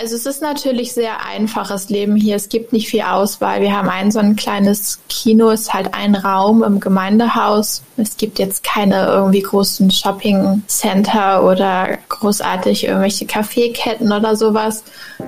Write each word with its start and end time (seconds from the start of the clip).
Also 0.00 0.14
es 0.14 0.26
ist 0.26 0.42
natürlich 0.42 0.92
sehr 0.92 1.26
einfaches 1.26 1.88
Leben 1.88 2.14
hier. 2.14 2.36
Es 2.36 2.48
gibt 2.48 2.72
nicht 2.72 2.88
viel 2.88 3.02
Auswahl. 3.02 3.60
Wir 3.60 3.76
haben 3.76 3.88
ein 3.88 4.12
so 4.12 4.20
ein 4.20 4.36
kleines 4.36 5.00
Kino, 5.08 5.50
ist 5.50 5.74
halt 5.74 5.92
ein 5.92 6.14
Raum 6.14 6.62
im 6.62 6.78
Gemeindehaus. 6.78 7.82
Es 7.96 8.16
gibt 8.16 8.38
jetzt 8.38 8.62
keine 8.62 9.06
irgendwie 9.06 9.42
großen 9.42 9.90
Shopping 9.90 10.62
Center 10.68 11.42
oder 11.42 11.98
großartig 12.08 12.84
irgendwelche 12.84 13.26
Kaffeeketten 13.26 14.12
oder 14.12 14.36
sowas. 14.36 14.84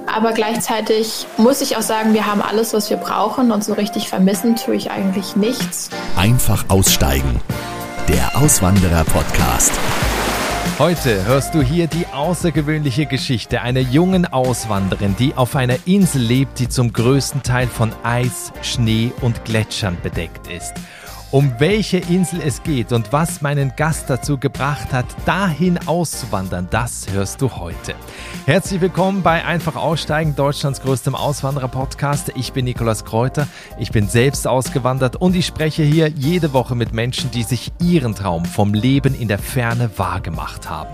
Aber 0.07 0.33
gleichzeitig 0.33 1.27
muss 1.37 1.63
ich 1.63 1.77
auch 1.77 1.83
sagen, 1.83 2.15
wir 2.15 2.27
haben 2.27 2.41
alles, 2.41 2.73
was 2.73 2.91
wir 2.91 2.97
brauchen 2.97 3.51
und 3.51 3.65
so 3.65 3.73
richtig 3.73 4.09
vermissen 4.09 4.55
tue 4.55 4.77
ich 4.77 4.93
eigentlich 4.93 5.35
nichts. 5.35 5.91
Einfach 6.17 6.65
aussteigen. 6.69 7.41
Der 8.09 8.37
Auswanderer 8.37 9.03
Podcast. 9.05 9.73
Heute 10.81 11.27
hörst 11.27 11.55
du 11.55 11.61
hier 11.61 11.89
die 11.89 12.07
außergewöhnliche 12.07 13.05
Geschichte 13.05 13.61
einer 13.61 13.81
jungen 13.81 14.25
Auswanderin, 14.25 15.15
die 15.15 15.35
auf 15.35 15.55
einer 15.55 15.77
Insel 15.85 16.23
lebt, 16.23 16.59
die 16.59 16.71
zum 16.71 16.95
größten 16.95 17.43
Teil 17.43 17.67
von 17.67 17.93
Eis, 18.03 18.51
Schnee 18.63 19.13
und 19.21 19.45
Gletschern 19.45 19.99
bedeckt 20.03 20.47
ist. 20.47 20.73
Um 21.33 21.55
welche 21.59 21.99
Insel 21.99 22.41
es 22.45 22.61
geht 22.65 22.91
und 22.91 23.13
was 23.13 23.41
meinen 23.41 23.73
Gast 23.77 24.11
dazu 24.11 24.37
gebracht 24.37 24.93
hat, 24.93 25.07
dahin 25.27 25.79
auszuwandern, 25.87 26.67
das 26.73 27.07
hörst 27.13 27.41
du 27.41 27.53
heute. 27.53 27.95
Herzlich 28.47 28.81
willkommen 28.81 29.23
bei 29.23 29.45
Einfach 29.45 29.77
Aussteigen, 29.77 30.35
Deutschlands 30.35 30.83
größtem 30.83 31.15
Auswanderer-Podcast. 31.15 32.33
Ich 32.35 32.53
bin 32.53 32.65
Nikolas 32.65 33.05
Kräuter, 33.05 33.47
ich 33.79 33.93
bin 33.93 34.09
selbst 34.09 34.49
ausgewandert 34.49 35.15
und 35.15 35.37
ich 35.37 35.47
spreche 35.47 35.85
hier 35.85 36.09
jede 36.09 36.53
Woche 36.53 36.75
mit 36.75 36.93
Menschen, 36.93 37.31
die 37.31 37.45
sich 37.45 37.71
ihren 37.81 38.17
Traum 38.17 38.45
vom 38.45 38.75
Leben 38.75 39.15
in 39.15 39.29
der 39.29 39.39
Ferne 39.39 39.89
wahrgemacht 39.99 40.69
haben. 40.69 40.91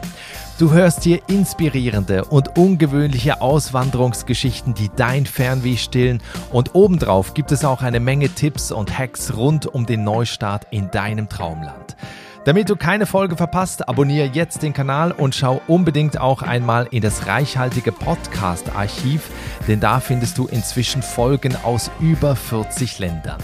Du 0.58 0.72
hörst 0.72 1.02
hier 1.02 1.20
inspirierende 1.28 2.24
und 2.24 2.56
ungewöhnliche 2.56 3.42
Auswanderungsgeschichten, 3.42 4.72
die 4.72 4.88
dein 4.96 5.26
Fernweh 5.26 5.76
stillen 5.76 6.22
und 6.50 6.74
obendrauf 6.74 7.34
gibt 7.34 7.52
es 7.52 7.62
auch 7.62 7.82
eine 7.82 8.00
Menge 8.00 8.30
Tipps 8.30 8.72
und 8.72 8.98
Hacks 8.98 9.36
rund 9.36 9.66
um 9.66 9.84
den 9.84 10.02
Neustart 10.02 10.66
in 10.70 10.90
deinem 10.90 11.28
Traumland. 11.28 11.94
Damit 12.46 12.70
du 12.70 12.76
keine 12.76 13.04
Folge 13.04 13.36
verpasst, 13.36 13.86
abonniere 13.86 14.30
jetzt 14.32 14.62
den 14.62 14.72
Kanal 14.72 15.12
und 15.12 15.34
schau 15.34 15.60
unbedingt 15.66 16.18
auch 16.18 16.40
einmal 16.40 16.88
in 16.90 17.02
das 17.02 17.26
reichhaltige 17.26 17.92
Podcast-Archiv, 17.92 19.28
denn 19.68 19.80
da 19.80 20.00
findest 20.00 20.38
du 20.38 20.46
inzwischen 20.46 21.02
Folgen 21.02 21.54
aus 21.64 21.90
über 22.00 22.34
40 22.34 22.98
Ländern. 22.98 23.42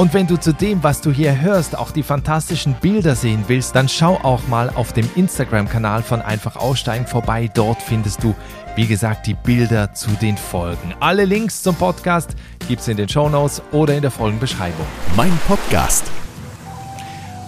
Und 0.00 0.14
wenn 0.14 0.26
du 0.26 0.38
zu 0.38 0.54
dem, 0.54 0.82
was 0.82 1.02
du 1.02 1.12
hier 1.12 1.42
hörst, 1.42 1.76
auch 1.76 1.90
die 1.90 2.02
fantastischen 2.02 2.72
Bilder 2.72 3.14
sehen 3.14 3.44
willst, 3.48 3.76
dann 3.76 3.86
schau 3.86 4.14
auch 4.22 4.48
mal 4.48 4.70
auf 4.70 4.94
dem 4.94 5.06
Instagram-Kanal 5.14 6.02
von 6.02 6.22
Einfach 6.22 6.56
Aussteigen 6.56 7.06
vorbei. 7.06 7.50
Dort 7.52 7.82
findest 7.82 8.24
du, 8.24 8.34
wie 8.76 8.86
gesagt, 8.86 9.26
die 9.26 9.34
Bilder 9.34 9.92
zu 9.92 10.08
den 10.12 10.38
Folgen. 10.38 10.94
Alle 11.00 11.26
Links 11.26 11.62
zum 11.62 11.74
Podcast 11.74 12.30
gibt's 12.66 12.88
in 12.88 12.96
den 12.96 13.10
Show 13.10 13.28
Notes 13.28 13.60
oder 13.72 13.94
in 13.94 14.00
der 14.00 14.10
Folgenbeschreibung. 14.10 14.86
Mein 15.18 15.38
Podcast. 15.46 16.06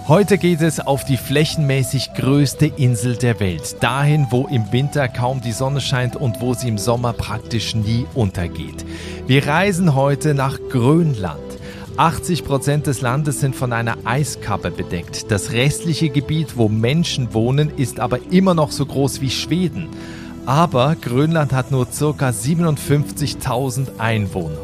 Heute 0.07 0.37
geht 0.37 0.61
es 0.61 0.79
auf 0.79 1.07
die 1.07 1.17
flächenmäßig 1.17 2.13
größte 2.13 2.67
Insel 2.67 3.17
der 3.17 3.41
Welt. 3.41 3.83
Dahin, 3.83 4.27
wo 4.29 4.47
im 4.49 4.71
Winter 4.73 5.09
kaum 5.09 5.41
die 5.41 5.53
Sonne 5.53 5.81
scheint 5.81 6.17
und 6.17 6.43
wo 6.43 6.53
sie 6.53 6.69
im 6.69 6.77
Sommer 6.77 7.15
praktisch 7.15 7.75
nie 7.75 8.05
untergeht. 8.13 8.85
Wir 9.27 9.47
reisen 9.47 9.95
heute 9.95 10.35
nach 10.35 10.59
Grönland. 10.69 11.62
80 11.97 12.45
Prozent 12.45 12.87
des 12.87 13.03
Landes 13.03 13.41
sind 13.41 13.55
von 13.55 13.73
einer 13.73 13.99
Eiskappe 14.05 14.71
bedeckt. 14.71 15.31
Das 15.31 15.53
restliche 15.53 16.09
Gebiet, 16.09 16.57
wo 16.57 16.69
Menschen 16.69 17.35
wohnen, 17.35 17.71
ist 17.77 18.01
aber 18.01 18.19
immer 18.31 18.55
noch 18.55 18.71
so 18.71 18.87
groß 18.87 19.21
wie 19.21 19.31
Schweden. 19.31 19.89
Aber 20.47 20.97
Grönland 21.01 21.53
hat 21.53 21.71
nur 21.71 21.87
ca. 21.87 22.31
57.000 22.31 23.99
Einwohner. 23.99 24.59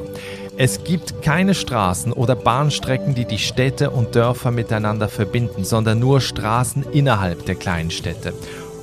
Es 0.57 0.83
gibt 0.83 1.23
keine 1.23 1.55
Straßen 1.55 2.13
oder 2.13 2.35
Bahnstrecken, 2.35 3.15
die 3.15 3.27
die 3.27 3.39
Städte 3.39 3.91
und 3.91 4.17
Dörfer 4.17 4.51
miteinander 4.51 5.09
verbinden, 5.09 5.65
sondern 5.65 6.01
nur 6.01 6.21
Straßen 6.21 6.85
innerhalb 6.93 7.47
der 7.47 7.55
kleinen 7.55 7.93
Städte. 7.93 8.33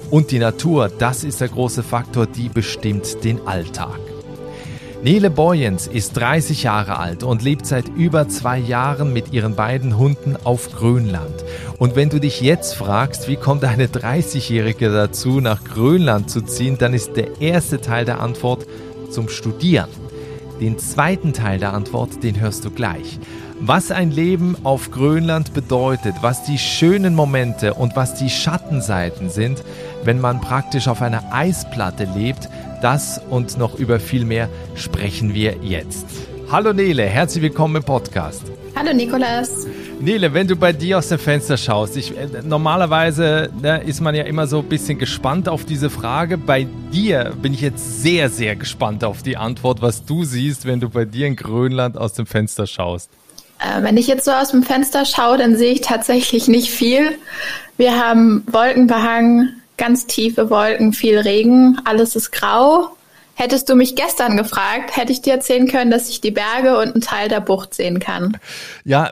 Und 0.10 0.32
die 0.32 0.40
Natur, 0.40 0.90
das 0.90 1.24
ist 1.24 1.42
der 1.42 1.50
große 1.50 1.84
Faktor, 1.84 2.28
die 2.28 2.48
bestimmt 2.48 3.24
den 3.26 3.46
Alltag. 3.46 4.00
Nele 5.04 5.30
Boyens 5.30 5.88
ist 5.88 6.14
30 6.14 6.64
Jahre 6.64 6.98
alt 6.98 7.24
und 7.24 7.44
lebt 7.44 7.66
seit 7.66 7.88
über 7.90 8.28
zwei 8.28 8.58
Jahren 8.58 9.14
mit 9.14 9.34
ihren 9.34 9.56
beiden 9.56 9.98
Hunden 9.98 10.36
auf 10.44 10.72
Grönland. 10.72 11.44
Und 11.78 11.96
wenn 11.96 12.10
du 12.10 12.20
dich 12.20 12.42
jetzt 12.42 12.76
fragst, 12.76 13.28
wie 13.28 13.36
kommt 13.36 13.64
eine 13.66 13.88
30-Jährige 13.88 14.92
dazu, 14.92 15.42
nach 15.42 15.64
Grönland 15.64 16.30
zu 16.30 16.42
ziehen, 16.42 16.78
dann 16.80 16.94
ist 16.94 17.18
der 17.18 17.40
erste 17.40 17.82
Teil 17.82 18.06
der 18.06 18.20
Antwort 18.20 18.66
zum 19.12 19.30
Studieren. 19.30 19.90
Den 20.60 20.80
zweiten 20.80 21.34
Teil 21.34 21.60
der 21.60 21.74
Antwort, 21.74 22.24
den 22.24 22.40
hörst 22.40 22.64
du 22.64 22.72
gleich. 22.72 23.20
Was 23.60 23.92
ein 23.92 24.12
Leben 24.12 24.58
auf 24.64 24.92
Grönland 24.92 25.54
bedeutet, 25.54 26.16
was 26.22 26.44
die 26.44 26.58
schönen 26.58 27.16
Momente 27.16 27.74
und 27.74 27.96
was 27.96 28.16
die 28.16 28.30
Schattenseiten 28.30 29.30
sind, 29.30 29.64
wenn 30.04 30.20
man 30.20 30.42
praktisch 30.42 30.88
auf 30.88 31.02
einer 31.02 31.24
Eisplatte 31.34 32.06
lebt, 32.16 32.50
das 32.86 33.20
und 33.32 33.58
noch 33.58 33.80
über 33.80 34.00
viel 34.00 34.26
mehr 34.26 34.48
sprechen 34.76 35.34
wir 35.34 35.56
jetzt. 35.64 36.06
Hallo 36.52 36.72
Nele, 36.72 37.02
herzlich 37.02 37.42
willkommen 37.42 37.78
im 37.78 37.84
Podcast. 37.84 38.44
Hallo 38.76 38.94
Nikolas. 38.94 39.66
Nele, 40.00 40.36
wenn 40.36 40.48
du 40.48 40.56
bei 40.56 40.72
dir 40.72 41.00
aus 41.00 41.08
dem 41.08 41.18
Fenster 41.18 41.58
schaust, 41.58 41.98
ich, 41.98 42.16
äh, 42.16 42.28
normalerweise 42.44 43.50
ne, 43.60 43.82
ist 43.82 44.02
man 44.02 44.14
ja 44.14 44.26
immer 44.26 44.46
so 44.46 44.60
ein 44.60 44.66
bisschen 44.66 45.00
gespannt 45.00 45.50
auf 45.50 45.66
diese 45.66 45.90
Frage. 45.90 46.38
Bei 46.38 46.68
dir 46.94 47.34
bin 47.42 47.56
ich 47.56 47.62
jetzt 47.62 48.04
sehr, 48.04 48.30
sehr 48.30 48.56
gespannt 48.56 49.04
auf 49.04 49.24
die 49.24 49.36
Antwort, 49.36 49.82
was 49.82 50.06
du 50.06 50.24
siehst, 50.24 50.68
wenn 50.68 50.80
du 50.80 50.88
bei 50.88 51.06
dir 51.06 51.26
in 51.26 51.36
Grönland 51.36 51.98
aus 51.98 52.14
dem 52.14 52.28
Fenster 52.28 52.68
schaust. 52.68 53.10
Äh, 53.58 53.82
wenn 53.82 53.98
ich 53.98 54.06
jetzt 54.06 54.26
so 54.26 54.32
aus 54.32 54.52
dem 54.52 54.62
Fenster 54.62 55.06
schaue, 55.06 55.40
dann 55.40 55.58
sehe 55.58 55.72
ich 55.72 55.82
tatsächlich 55.82 56.48
nicht 56.48 56.70
viel. 56.70 57.18
Wir 57.78 58.00
haben 58.00 58.44
Wolkenbehang, 58.46 59.54
ganz 59.78 60.06
tiefe 60.06 60.50
Wolken, 60.50 60.94
viel 60.94 61.20
Regen, 61.20 61.80
alles 61.86 62.16
ist 62.16 62.32
grau. 62.32 62.90
Hättest 63.38 63.68
du 63.68 63.76
mich 63.76 63.98
gestern 63.98 64.38
gefragt, 64.38 64.96
hätte 64.96 65.12
ich 65.12 65.22
dir 65.22 65.34
erzählen 65.34 65.68
können, 65.68 65.92
dass 65.92 66.08
ich 66.10 66.22
die 66.22 66.32
Berge 66.32 66.78
und 66.78 66.94
einen 66.94 67.02
Teil 67.02 67.28
der 67.28 67.42
Bucht 67.42 67.74
sehen 67.74 68.00
kann. 68.00 68.38
Ja, 68.86 69.12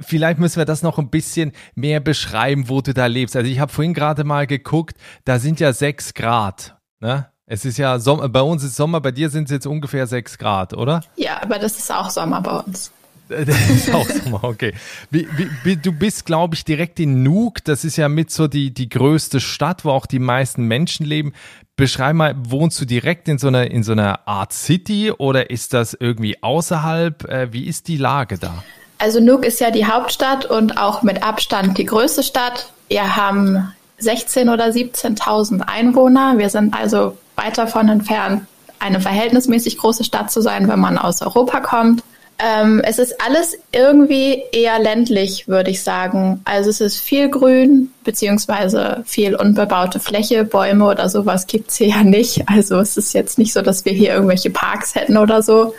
vielleicht 0.00 0.38
müssen 0.38 0.58
wir 0.58 0.66
das 0.66 0.82
noch 0.82 0.98
ein 0.98 1.08
bisschen 1.08 1.52
mehr 1.74 2.00
beschreiben, 2.00 2.68
wo 2.68 2.82
du 2.82 2.92
da 2.92 3.06
lebst. 3.06 3.34
Also 3.34 3.50
ich 3.50 3.60
habe 3.60 3.72
vorhin 3.72 3.94
gerade 3.94 4.24
mal 4.24 4.46
geguckt, 4.46 4.98
da 5.24 5.38
sind 5.38 5.58
ja 5.58 5.72
sechs 5.72 6.12
Grad. 6.12 6.76
Ne? 7.00 7.28
Es 7.46 7.64
ist 7.64 7.78
ja 7.78 7.98
Sommer, 7.98 8.28
bei 8.28 8.42
uns 8.42 8.62
ist 8.62 8.76
Sommer, 8.76 9.00
bei 9.00 9.10
dir 9.10 9.30
sind 9.30 9.44
es 9.44 9.50
jetzt 9.50 9.66
ungefähr 9.66 10.06
sechs 10.06 10.36
Grad, 10.36 10.74
oder? 10.74 11.02
Ja, 11.16 11.40
aber 11.40 11.58
das 11.58 11.78
ist 11.78 11.90
auch 11.90 12.10
Sommer 12.10 12.42
bei 12.42 12.58
uns. 12.58 12.92
Das 13.46 13.70
ist 13.70 13.92
auch 13.92 14.08
so 14.08 14.30
mal 14.30 14.40
okay. 14.42 14.74
Du 15.10 15.92
bist, 15.92 16.26
glaube 16.26 16.54
ich, 16.54 16.64
direkt 16.64 17.00
in 17.00 17.22
Nuuk. 17.22 17.64
Das 17.64 17.84
ist 17.84 17.96
ja 17.96 18.08
mit 18.08 18.30
so 18.30 18.48
die, 18.48 18.72
die 18.72 18.88
größte 18.88 19.40
Stadt, 19.40 19.84
wo 19.84 19.90
auch 19.90 20.06
die 20.06 20.18
meisten 20.18 20.64
Menschen 20.64 21.06
leben. 21.06 21.32
Beschreib 21.76 22.14
mal, 22.14 22.34
wohnst 22.38 22.80
du 22.80 22.84
direkt 22.84 23.28
in 23.28 23.38
so 23.38 23.48
einer, 23.48 23.70
in 23.70 23.82
so 23.82 23.92
einer 23.92 24.26
Art 24.28 24.52
City 24.52 25.10
oder 25.10 25.50
ist 25.50 25.72
das 25.72 25.94
irgendwie 25.98 26.42
außerhalb? 26.42 27.24
Äh, 27.28 27.52
wie 27.52 27.66
ist 27.66 27.88
die 27.88 27.96
Lage 27.96 28.38
da? 28.38 28.62
Also 28.98 29.20
Nuuk 29.20 29.44
ist 29.44 29.58
ja 29.60 29.70
die 29.70 29.86
Hauptstadt 29.86 30.44
und 30.44 30.78
auch 30.78 31.02
mit 31.02 31.24
Abstand 31.24 31.76
die 31.78 31.86
größte 31.86 32.22
Stadt. 32.22 32.72
Wir 32.88 33.16
haben 33.16 33.72
16 33.98 34.48
oder 34.48 34.66
17.000 34.66 35.62
Einwohner. 35.62 36.38
Wir 36.38 36.50
sind 36.50 36.74
also 36.74 37.16
weit 37.36 37.58
davon 37.58 37.88
entfernt, 37.88 38.46
eine 38.78 39.00
verhältnismäßig 39.00 39.78
große 39.78 40.04
Stadt 40.04 40.30
zu 40.30 40.40
sein, 40.40 40.68
wenn 40.68 40.78
man 40.78 40.98
aus 40.98 41.22
Europa 41.22 41.60
kommt. 41.60 42.02
Ähm, 42.44 42.82
es 42.84 42.98
ist 42.98 43.14
alles 43.24 43.56
irgendwie 43.70 44.42
eher 44.50 44.80
ländlich, 44.80 45.46
würde 45.46 45.70
ich 45.70 45.84
sagen. 45.84 46.40
Also 46.44 46.70
es 46.70 46.80
ist 46.80 46.98
viel 46.98 47.28
Grün, 47.28 47.92
beziehungsweise 48.02 49.04
viel 49.06 49.36
unbebaute 49.36 50.00
Fläche, 50.00 50.42
Bäume 50.42 50.86
oder 50.86 51.08
sowas 51.08 51.46
gibt's 51.46 51.76
hier 51.76 51.88
ja 51.88 52.02
nicht. 52.02 52.42
Also 52.48 52.80
es 52.80 52.96
ist 52.96 53.12
jetzt 53.12 53.38
nicht 53.38 53.52
so, 53.52 53.62
dass 53.62 53.84
wir 53.84 53.92
hier 53.92 54.14
irgendwelche 54.14 54.50
Parks 54.50 54.96
hätten 54.96 55.16
oder 55.16 55.40
so. 55.40 55.72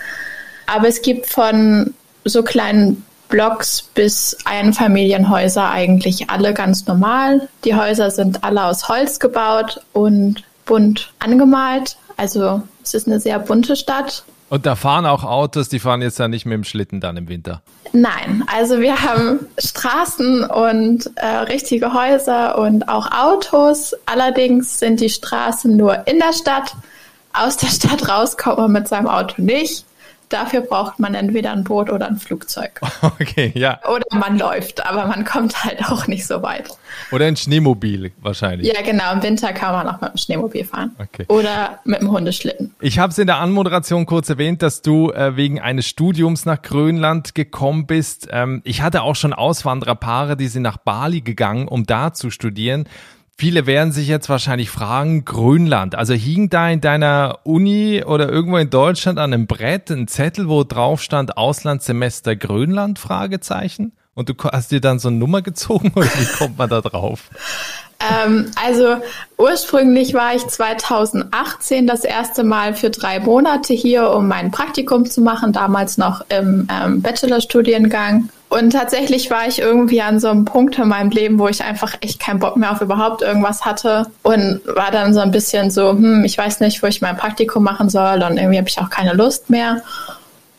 Aber 0.65 0.87
es 0.87 1.01
gibt 1.01 1.25
von 1.25 1.93
so 2.23 2.43
kleinen 2.43 3.05
Blocks 3.27 3.81
bis 3.81 4.37
Einfamilienhäuser 4.45 5.69
eigentlich 5.69 6.29
alle 6.29 6.53
ganz 6.53 6.87
normal. 6.87 7.49
Die 7.65 7.75
Häuser 7.75 8.09
sind 8.09 8.45
alle 8.45 8.63
aus 8.63 8.87
Holz 8.87 9.19
gebaut 9.19 9.81
und 9.91 10.43
bunt 10.65 11.11
angemalt. 11.19 11.97
Also 12.15 12.61
es 12.83 12.93
ist 12.93 13.07
eine 13.07 13.19
sehr 13.19 13.39
bunte 13.39 13.75
Stadt 13.75 14.23
und 14.53 14.67
da 14.67 14.75
fahren 14.75 15.07
auch 15.07 15.23
Autos, 15.23 15.67
die 15.67 15.79
fahren 15.79 16.03
jetzt 16.03 16.19
ja 16.19 16.27
nicht 16.27 16.45
mit 16.45 16.53
dem 16.53 16.63
Schlitten 16.63 17.01
dann 17.01 17.17
im 17.17 17.27
Winter. 17.27 17.63
Nein, 17.91 18.43
also 18.45 18.79
wir 18.79 19.01
haben 19.01 19.39
Straßen 19.57 20.43
und 20.43 21.09
äh, 21.15 21.25
richtige 21.25 21.91
Häuser 21.95 22.59
und 22.59 22.87
auch 22.87 23.11
Autos. 23.11 23.95
Allerdings 24.05 24.77
sind 24.77 24.99
die 24.99 25.09
Straßen 25.09 25.75
nur 25.75 26.07
in 26.07 26.19
der 26.19 26.33
Stadt. 26.33 26.75
Aus 27.33 27.57
der 27.57 27.69
Stadt 27.69 28.07
rauskommt 28.07 28.59
man 28.59 28.71
mit 28.71 28.87
seinem 28.87 29.07
Auto 29.07 29.41
nicht. 29.41 29.85
Dafür 30.33 30.61
braucht 30.61 30.97
man 30.97 31.13
entweder 31.13 31.51
ein 31.51 31.63
Boot 31.63 31.91
oder 31.91 32.07
ein 32.07 32.17
Flugzeug. 32.17 32.81
Okay, 33.03 33.51
ja. 33.53 33.79
Oder 33.87 34.05
man 34.11 34.39
läuft, 34.39 34.85
aber 34.85 35.05
man 35.07 35.25
kommt 35.25 35.63
halt 35.63 35.83
auch 35.85 36.07
nicht 36.07 36.25
so 36.25 36.41
weit. 36.41 36.69
Oder 37.11 37.25
ein 37.25 37.35
Schneemobil 37.35 38.11
wahrscheinlich. 38.21 38.73
Ja, 38.73 38.81
genau. 38.81 39.11
Im 39.13 39.21
Winter 39.21 39.51
kann 39.51 39.73
man 39.73 39.87
auch 39.87 40.01
mit 40.01 40.13
dem 40.13 40.17
Schneemobil 40.17 40.63
fahren. 40.63 40.95
Okay. 40.97 41.25
Oder 41.27 41.79
mit 41.83 42.01
dem 42.01 42.09
Hundeschlitten. 42.11 42.73
Ich 42.79 42.97
habe 42.97 43.11
es 43.11 43.17
in 43.19 43.27
der 43.27 43.37
Anmoderation 43.37 44.05
kurz 44.05 44.29
erwähnt, 44.29 44.61
dass 44.61 44.81
du 44.81 45.11
äh, 45.11 45.35
wegen 45.35 45.59
eines 45.59 45.85
Studiums 45.85 46.45
nach 46.45 46.61
Grönland 46.61 47.35
gekommen 47.35 47.85
bist. 47.85 48.29
Ähm, 48.31 48.61
ich 48.63 48.81
hatte 48.81 49.03
auch 49.03 49.15
schon 49.15 49.33
Auswandererpaare, 49.33 50.37
die 50.37 50.47
sind 50.47 50.63
nach 50.63 50.77
Bali 50.77 51.21
gegangen, 51.21 51.67
um 51.67 51.85
da 51.85 52.13
zu 52.13 52.31
studieren. 52.31 52.85
Viele 53.35 53.65
werden 53.65 53.91
sich 53.91 54.07
jetzt 54.07 54.29
wahrscheinlich 54.29 54.69
fragen, 54.69 55.25
Grönland. 55.25 55.95
Also 55.95 56.13
hing 56.13 56.49
da 56.49 56.69
in 56.69 56.81
deiner 56.81 57.39
Uni 57.43 58.03
oder 58.05 58.29
irgendwo 58.29 58.57
in 58.57 58.69
Deutschland 58.69 59.17
an 59.17 59.33
einem 59.33 59.47
Brett 59.47 59.89
ein 59.89 60.07
Zettel, 60.07 60.47
wo 60.47 60.63
drauf 60.63 61.01
stand 61.01 61.35
Auslandssemester 61.35 62.35
Grönland? 62.35 62.99
Fragezeichen. 62.99 63.93
Und 64.13 64.29
du 64.29 64.35
hast 64.51 64.71
dir 64.71 64.79
dann 64.79 64.99
so 64.99 65.07
eine 65.07 65.17
Nummer 65.17 65.41
gezogen 65.41 65.91
oder 65.95 66.05
wie 66.05 66.37
kommt 66.37 66.57
man 66.57 66.69
da 66.69 66.81
drauf? 66.81 67.29
Ähm, 67.99 68.51
also 68.63 68.97
ursprünglich 69.37 70.13
war 70.13 70.35
ich 70.35 70.45
2018 70.45 71.87
das 71.87 72.03
erste 72.03 72.43
Mal 72.43 72.75
für 72.75 72.89
drei 72.89 73.19
Monate 73.19 73.73
hier, 73.73 74.11
um 74.11 74.27
mein 74.27 74.51
Praktikum 74.51 75.09
zu 75.09 75.21
machen, 75.21 75.53
damals 75.53 75.97
noch 75.97 76.23
im 76.29 76.67
ähm, 76.71 77.01
Bachelorstudiengang. 77.01 78.29
Und 78.53 78.69
tatsächlich 78.69 79.31
war 79.31 79.47
ich 79.47 79.57
irgendwie 79.57 80.03
an 80.03 80.19
so 80.19 80.27
einem 80.27 80.45
Punkt 80.45 80.77
in 80.77 80.87
meinem 80.87 81.09
Leben, 81.09 81.39
wo 81.39 81.47
ich 81.47 81.63
einfach 81.63 81.95
echt 82.01 82.19
keinen 82.19 82.37
Bock 82.37 82.55
mehr 82.55 82.71
auf 82.71 82.81
überhaupt 82.81 83.23
irgendwas 83.23 83.65
hatte 83.65 84.05
und 84.21 84.61
war 84.67 84.91
dann 84.91 85.11
so 85.15 85.21
ein 85.21 85.31
bisschen 85.31 85.71
so, 85.71 85.89
hm, 85.89 86.23
ich 86.23 86.37
weiß 86.37 86.59
nicht, 86.59 86.83
wo 86.83 86.85
ich 86.85 87.01
mein 87.01 87.17
Praktikum 87.17 87.63
machen 87.63 87.89
soll 87.89 88.21
und 88.21 88.37
irgendwie 88.37 88.59
habe 88.59 88.69
ich 88.69 88.77
auch 88.77 88.91
keine 88.91 89.13
Lust 89.13 89.49
mehr 89.49 89.81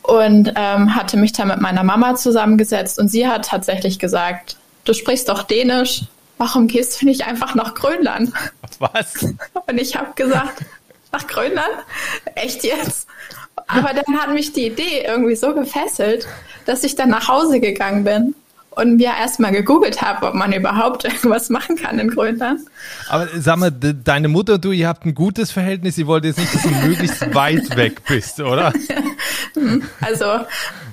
und 0.01 0.51
ähm, 0.57 0.93
hatte 0.93 1.15
mich 1.15 1.31
dann 1.31 1.47
mit 1.47 1.61
meiner 1.61 1.83
Mama 1.83 2.15
zusammengesetzt 2.15 2.99
und 2.99 3.07
sie 3.07 3.29
hat 3.29 3.45
tatsächlich 3.45 3.97
gesagt, 3.97 4.57
du 4.83 4.93
sprichst 4.93 5.29
doch 5.29 5.43
Dänisch, 5.43 6.01
warum 6.37 6.67
gehst 6.67 7.01
du 7.01 7.05
nicht 7.05 7.25
einfach 7.25 7.55
nach 7.55 7.75
Grönland? 7.75 8.33
Was? 8.79 9.23
Und 9.23 9.77
ich 9.79 9.95
habe 9.95 10.11
gesagt, 10.15 10.65
nach 11.13 11.27
Grönland? 11.27 11.71
Echt 12.35 12.65
jetzt? 12.65 13.07
Aber 13.67 13.93
dann 13.93 14.19
hat 14.19 14.33
mich 14.33 14.51
die 14.51 14.65
Idee 14.65 15.05
irgendwie 15.07 15.37
so 15.37 15.53
gefesselt, 15.53 16.27
dass 16.65 16.83
ich 16.83 16.95
dann 16.95 17.09
nach 17.09 17.27
Hause 17.27 17.59
gegangen 17.59 18.03
bin 18.03 18.35
und 18.75 18.97
mir 18.97 19.11
erstmal 19.17 19.51
gegoogelt 19.51 20.01
habe, 20.01 20.27
ob 20.27 20.33
man 20.33 20.51
überhaupt 20.53 21.03
irgendwas 21.05 21.49
machen 21.49 21.75
kann 21.75 21.97
in 21.99 22.09
Grönland. 22.09 22.61
Aber 23.09 23.27
sag 23.37 23.57
mal, 23.57 23.71
deine 23.71 24.27
Mutter 24.27 24.55
und 24.55 24.65
du, 24.65 24.71
ihr 24.71 24.87
habt 24.87 25.05
ein 25.05 25.15
gutes 25.15 25.51
Verhältnis. 25.51 25.95
Sie 25.95 26.07
wollte 26.07 26.27
jetzt 26.27 26.39
nicht, 26.39 26.53
dass 26.53 26.63
du 26.63 26.69
möglichst 26.69 27.33
weit 27.33 27.75
weg 27.75 28.01
bist, 28.07 28.39
oder? 28.39 28.73
Also 30.01 30.25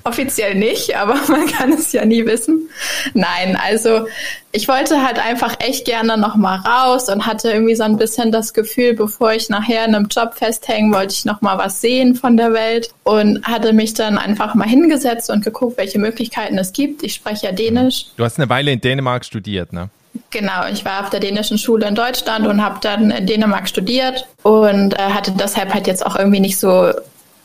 offiziell 0.03 0.55
nicht, 0.55 0.95
aber 0.95 1.15
man 1.27 1.47
kann 1.47 1.73
es 1.73 1.91
ja 1.91 2.05
nie 2.05 2.25
wissen. 2.25 2.69
Nein, 3.13 3.57
also 3.61 4.07
ich 4.55 4.67
wollte 4.67 5.03
halt 5.03 5.17
einfach 5.17 5.55
echt 5.59 5.85
gerne 5.85 6.15
noch 6.15 6.35
mal 6.35 6.57
raus 6.57 7.09
und 7.09 7.25
hatte 7.25 7.51
irgendwie 7.51 7.73
so 7.73 7.83
ein 7.83 7.97
bisschen 7.97 8.31
das 8.31 8.53
Gefühl, 8.53 8.93
bevor 8.93 9.33
ich 9.33 9.49
nachher 9.49 9.83
in 9.83 9.95
einem 9.95 10.07
Job 10.07 10.35
festhängen, 10.35 10.93
wollte 10.93 11.13
ich 11.13 11.25
noch 11.25 11.41
mal 11.41 11.57
was 11.57 11.81
sehen 11.81 12.13
von 12.13 12.37
der 12.37 12.53
Welt 12.53 12.93
und 13.01 13.43
hatte 13.45 13.73
mich 13.73 13.95
dann 13.95 14.19
einfach 14.19 14.53
mal 14.53 14.67
hingesetzt 14.67 15.31
und 15.31 15.43
geguckt, 15.43 15.77
welche 15.77 15.97
Möglichkeiten 15.97 16.59
es 16.59 16.71
gibt. 16.71 17.01
Ich 17.01 17.15
spreche 17.15 17.47
ja 17.47 17.51
Dänisch. 17.51 18.05
Du 18.15 18.23
hast 18.23 18.37
eine 18.37 18.47
Weile 18.47 18.71
in 18.71 18.79
Dänemark 18.79 19.25
studiert, 19.25 19.73
ne? 19.73 19.89
Genau, 20.29 20.67
ich 20.71 20.85
war 20.85 21.01
auf 21.01 21.09
der 21.09 21.19
dänischen 21.19 21.57
Schule 21.57 21.87
in 21.87 21.95
Deutschland 21.95 22.45
und 22.45 22.63
habe 22.63 22.77
dann 22.79 23.09
in 23.09 23.25
Dänemark 23.25 23.67
studiert 23.67 24.27
und 24.43 24.93
äh, 24.93 25.01
hatte 25.01 25.31
deshalb 25.31 25.73
halt 25.73 25.87
jetzt 25.87 26.05
auch 26.05 26.15
irgendwie 26.15 26.39
nicht 26.39 26.59
so 26.59 26.91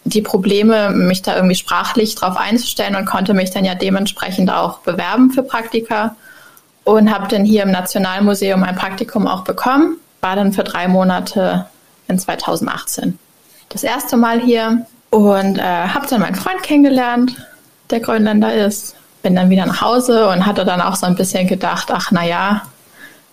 die 0.04 0.20
Probleme, 0.20 0.90
mich 0.90 1.22
da 1.22 1.36
irgendwie 1.36 1.54
sprachlich 1.54 2.14
drauf 2.14 2.36
einzustellen 2.36 2.96
und 2.96 3.06
konnte 3.06 3.32
mich 3.32 3.50
dann 3.50 3.64
ja 3.64 3.74
dementsprechend 3.74 4.50
auch 4.50 4.80
bewerben 4.80 5.30
für 5.30 5.42
Praktika 5.42 6.14
und 6.88 7.12
habe 7.12 7.28
dann 7.28 7.44
hier 7.44 7.64
im 7.64 7.70
Nationalmuseum 7.70 8.64
ein 8.64 8.74
Praktikum 8.74 9.26
auch 9.26 9.44
bekommen, 9.44 9.98
war 10.22 10.36
dann 10.36 10.54
für 10.54 10.64
drei 10.64 10.88
Monate 10.88 11.66
in 12.08 12.18
2018 12.18 13.18
das 13.68 13.82
erste 13.82 14.16
Mal 14.16 14.40
hier 14.40 14.86
und 15.10 15.58
äh, 15.58 15.62
habe 15.62 16.06
dann 16.08 16.22
meinen 16.22 16.34
Freund 16.34 16.62
kennengelernt, 16.62 17.36
der 17.90 18.00
Grönländer 18.00 18.54
ist, 18.54 18.96
bin 19.22 19.36
dann 19.36 19.50
wieder 19.50 19.66
nach 19.66 19.82
Hause 19.82 20.30
und 20.30 20.46
hatte 20.46 20.64
dann 20.64 20.80
auch 20.80 20.96
so 20.96 21.04
ein 21.04 21.14
bisschen 21.14 21.46
gedacht, 21.46 21.90
ach 21.92 22.10
na 22.10 22.24
ja, 22.24 22.62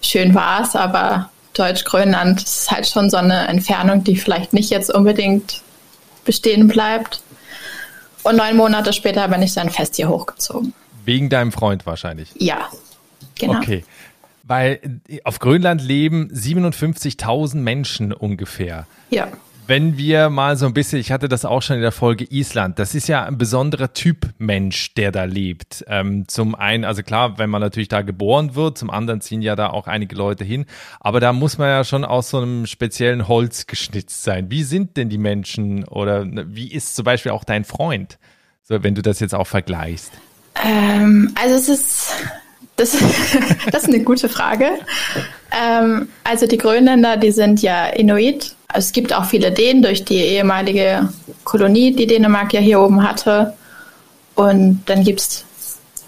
schön 0.01 0.35
war's, 0.35 0.75
aber 0.75 1.29
Deutsch-Grönland 1.53 2.43
ist 2.43 2.69
halt 2.69 2.85
schon 2.85 3.09
so 3.09 3.15
eine 3.15 3.47
Entfernung, 3.47 4.03
die 4.03 4.17
vielleicht 4.17 4.51
nicht 4.51 4.69
jetzt 4.69 4.93
unbedingt 4.93 5.61
bestehen 6.25 6.67
bleibt. 6.67 7.21
Und 8.23 8.35
neun 8.35 8.57
Monate 8.57 8.91
später 8.91 9.25
bin 9.29 9.41
ich 9.41 9.53
dann 9.53 9.69
fest 9.69 9.95
hier 9.95 10.09
hochgezogen. 10.09 10.73
Wegen 11.05 11.29
deinem 11.29 11.53
Freund 11.53 11.85
wahrscheinlich. 11.85 12.31
Ja, 12.35 12.67
genau. 13.35 13.57
Okay. 13.57 13.83
Weil 14.43 14.79
auf 15.23 15.39
Grönland 15.39 15.81
leben 15.81 16.29
57.000 16.31 17.57
Menschen 17.57 18.13
ungefähr. 18.13 18.85
Ja. 19.09 19.27
Wenn 19.67 19.97
wir 19.97 20.29
mal 20.29 20.57
so 20.57 20.67
ein 20.67 20.75
bisschen, 20.75 20.99
ich 20.99 21.11
hatte 21.11 21.27
das 21.27 21.43
auch 21.43 21.63
schon 21.63 21.77
in 21.77 21.81
der 21.81 21.91
Folge 21.91 22.27
Island, 22.29 22.77
das 22.77 22.93
ist 22.93 23.07
ja 23.07 23.25
ein 23.25 23.39
besonderer 23.39 23.93
Typ 23.93 24.29
Mensch, 24.37 24.93
der 24.93 25.11
da 25.11 25.23
lebt. 25.23 25.83
Ähm, 25.87 26.27
zum 26.27 26.53
einen, 26.53 26.85
also 26.85 27.01
klar, 27.01 27.39
wenn 27.39 27.49
man 27.49 27.61
natürlich 27.61 27.87
da 27.87 28.03
geboren 28.03 28.53
wird, 28.53 28.77
zum 28.77 28.91
anderen 28.91 29.21
ziehen 29.21 29.41
ja 29.41 29.55
da 29.55 29.71
auch 29.71 29.87
einige 29.87 30.15
Leute 30.15 30.43
hin, 30.43 30.65
aber 30.99 31.19
da 31.19 31.33
muss 31.33 31.57
man 31.57 31.69
ja 31.69 31.83
schon 31.83 32.05
aus 32.05 32.29
so 32.29 32.37
einem 32.37 32.67
speziellen 32.67 33.27
Holz 33.27 33.65
geschnitzt 33.65 34.21
sein. 34.21 34.51
Wie 34.51 34.61
sind 34.61 34.97
denn 34.97 35.09
die 35.09 35.17
Menschen 35.17 35.83
oder 35.85 36.27
wie 36.27 36.71
ist 36.71 36.95
zum 36.95 37.05
Beispiel 37.05 37.31
auch 37.31 37.43
dein 37.43 37.65
Freund, 37.65 38.19
so 38.61 38.83
wenn 38.83 38.93
du 38.93 39.01
das 39.01 39.19
jetzt 39.19 39.33
auch 39.33 39.47
vergleichst? 39.47 40.11
Ähm, 40.63 41.33
also 41.41 41.55
es 41.55 41.69
ist 41.69 42.13
das, 42.75 42.97
das 43.71 43.83
ist 43.83 43.89
eine 43.89 44.03
gute 44.03 44.29
Frage. 44.29 44.69
Ähm, 45.51 46.09
also 46.23 46.47
die 46.47 46.57
Grönländer, 46.57 47.17
die 47.17 47.31
sind 47.31 47.61
ja 47.61 47.87
Inuit. 47.87 48.55
Es 48.73 48.91
gibt 48.91 49.13
auch 49.13 49.25
viele 49.25 49.51
Dänen 49.51 49.81
durch 49.81 50.03
die 50.03 50.17
ehemalige 50.17 51.09
Kolonie, 51.43 51.95
die 51.95 52.07
Dänemark 52.07 52.53
ja 52.53 52.59
hier 52.59 52.81
oben 52.81 53.07
hatte. 53.07 53.53
Und 54.35 54.83
dann 54.87 55.03
gibt 55.03 55.21
es 55.21 55.45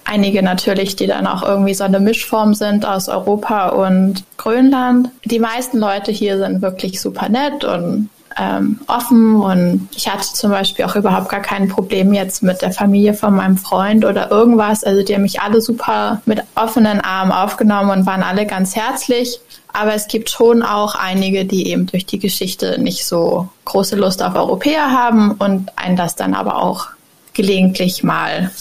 einige 0.03 0.43
natürlich, 0.43 0.95
die 0.95 1.07
dann 1.07 1.27
auch 1.27 1.43
irgendwie 1.43 1.73
so 1.73 1.83
eine 1.83 1.99
Mischform 1.99 2.53
sind 2.53 2.85
aus 2.85 3.07
Europa 3.07 3.69
und 3.69 4.23
Grönland. 4.37 5.09
Die 5.25 5.39
meisten 5.39 5.77
Leute 5.77 6.11
hier 6.11 6.37
sind 6.37 6.61
wirklich 6.61 6.99
super 6.99 7.29
nett 7.29 7.63
und 7.63 8.09
ähm, 8.39 8.80
offen 8.88 9.36
und 9.36 9.89
ich 9.95 10.07
hatte 10.07 10.34
zum 10.34 10.51
Beispiel 10.51 10.86
auch 10.86 10.95
überhaupt 10.95 11.30
gar 11.30 11.42
kein 11.42 11.68
Problem 11.68 12.13
jetzt 12.13 12.44
mit 12.44 12.62
der 12.62 12.72
Familie 12.72 13.13
von 13.13 13.36
meinem 13.36 13.57
Freund 13.57 14.06
oder 14.06 14.30
irgendwas. 14.30 14.84
Also 14.84 15.04
die 15.04 15.16
haben 15.16 15.24
mich 15.24 15.42
alle 15.42 15.60
super 15.62 16.22
mit 16.25 16.44
offenen 16.56 17.01
Armen 17.01 17.31
aufgenommen 17.31 17.89
und 17.89 18.06
waren 18.06 18.22
alle 18.22 18.45
ganz 18.45 18.75
herzlich. 18.75 19.39
Aber 19.74 19.94
es 19.94 20.07
gibt 20.07 20.30
schon 20.30 20.63
auch 20.63 20.95
einige, 20.95 21.45
die 21.45 21.68
eben 21.68 21.88
durch 21.88 22.06
die 22.06 22.19
Geschichte 22.19 22.80
nicht 22.81 23.06
so 23.06 23.50
große 23.66 23.95
Lust 23.95 24.22
auf 24.22 24.36
Europäer 24.36 24.92
haben 24.92 25.31
und 25.31 25.78
einen 25.78 25.95
das 25.95 26.16
dann 26.16 26.34
aber 26.34 26.57
auch 26.57 26.88
gelegentlich 27.34 28.03
mal 28.03 28.51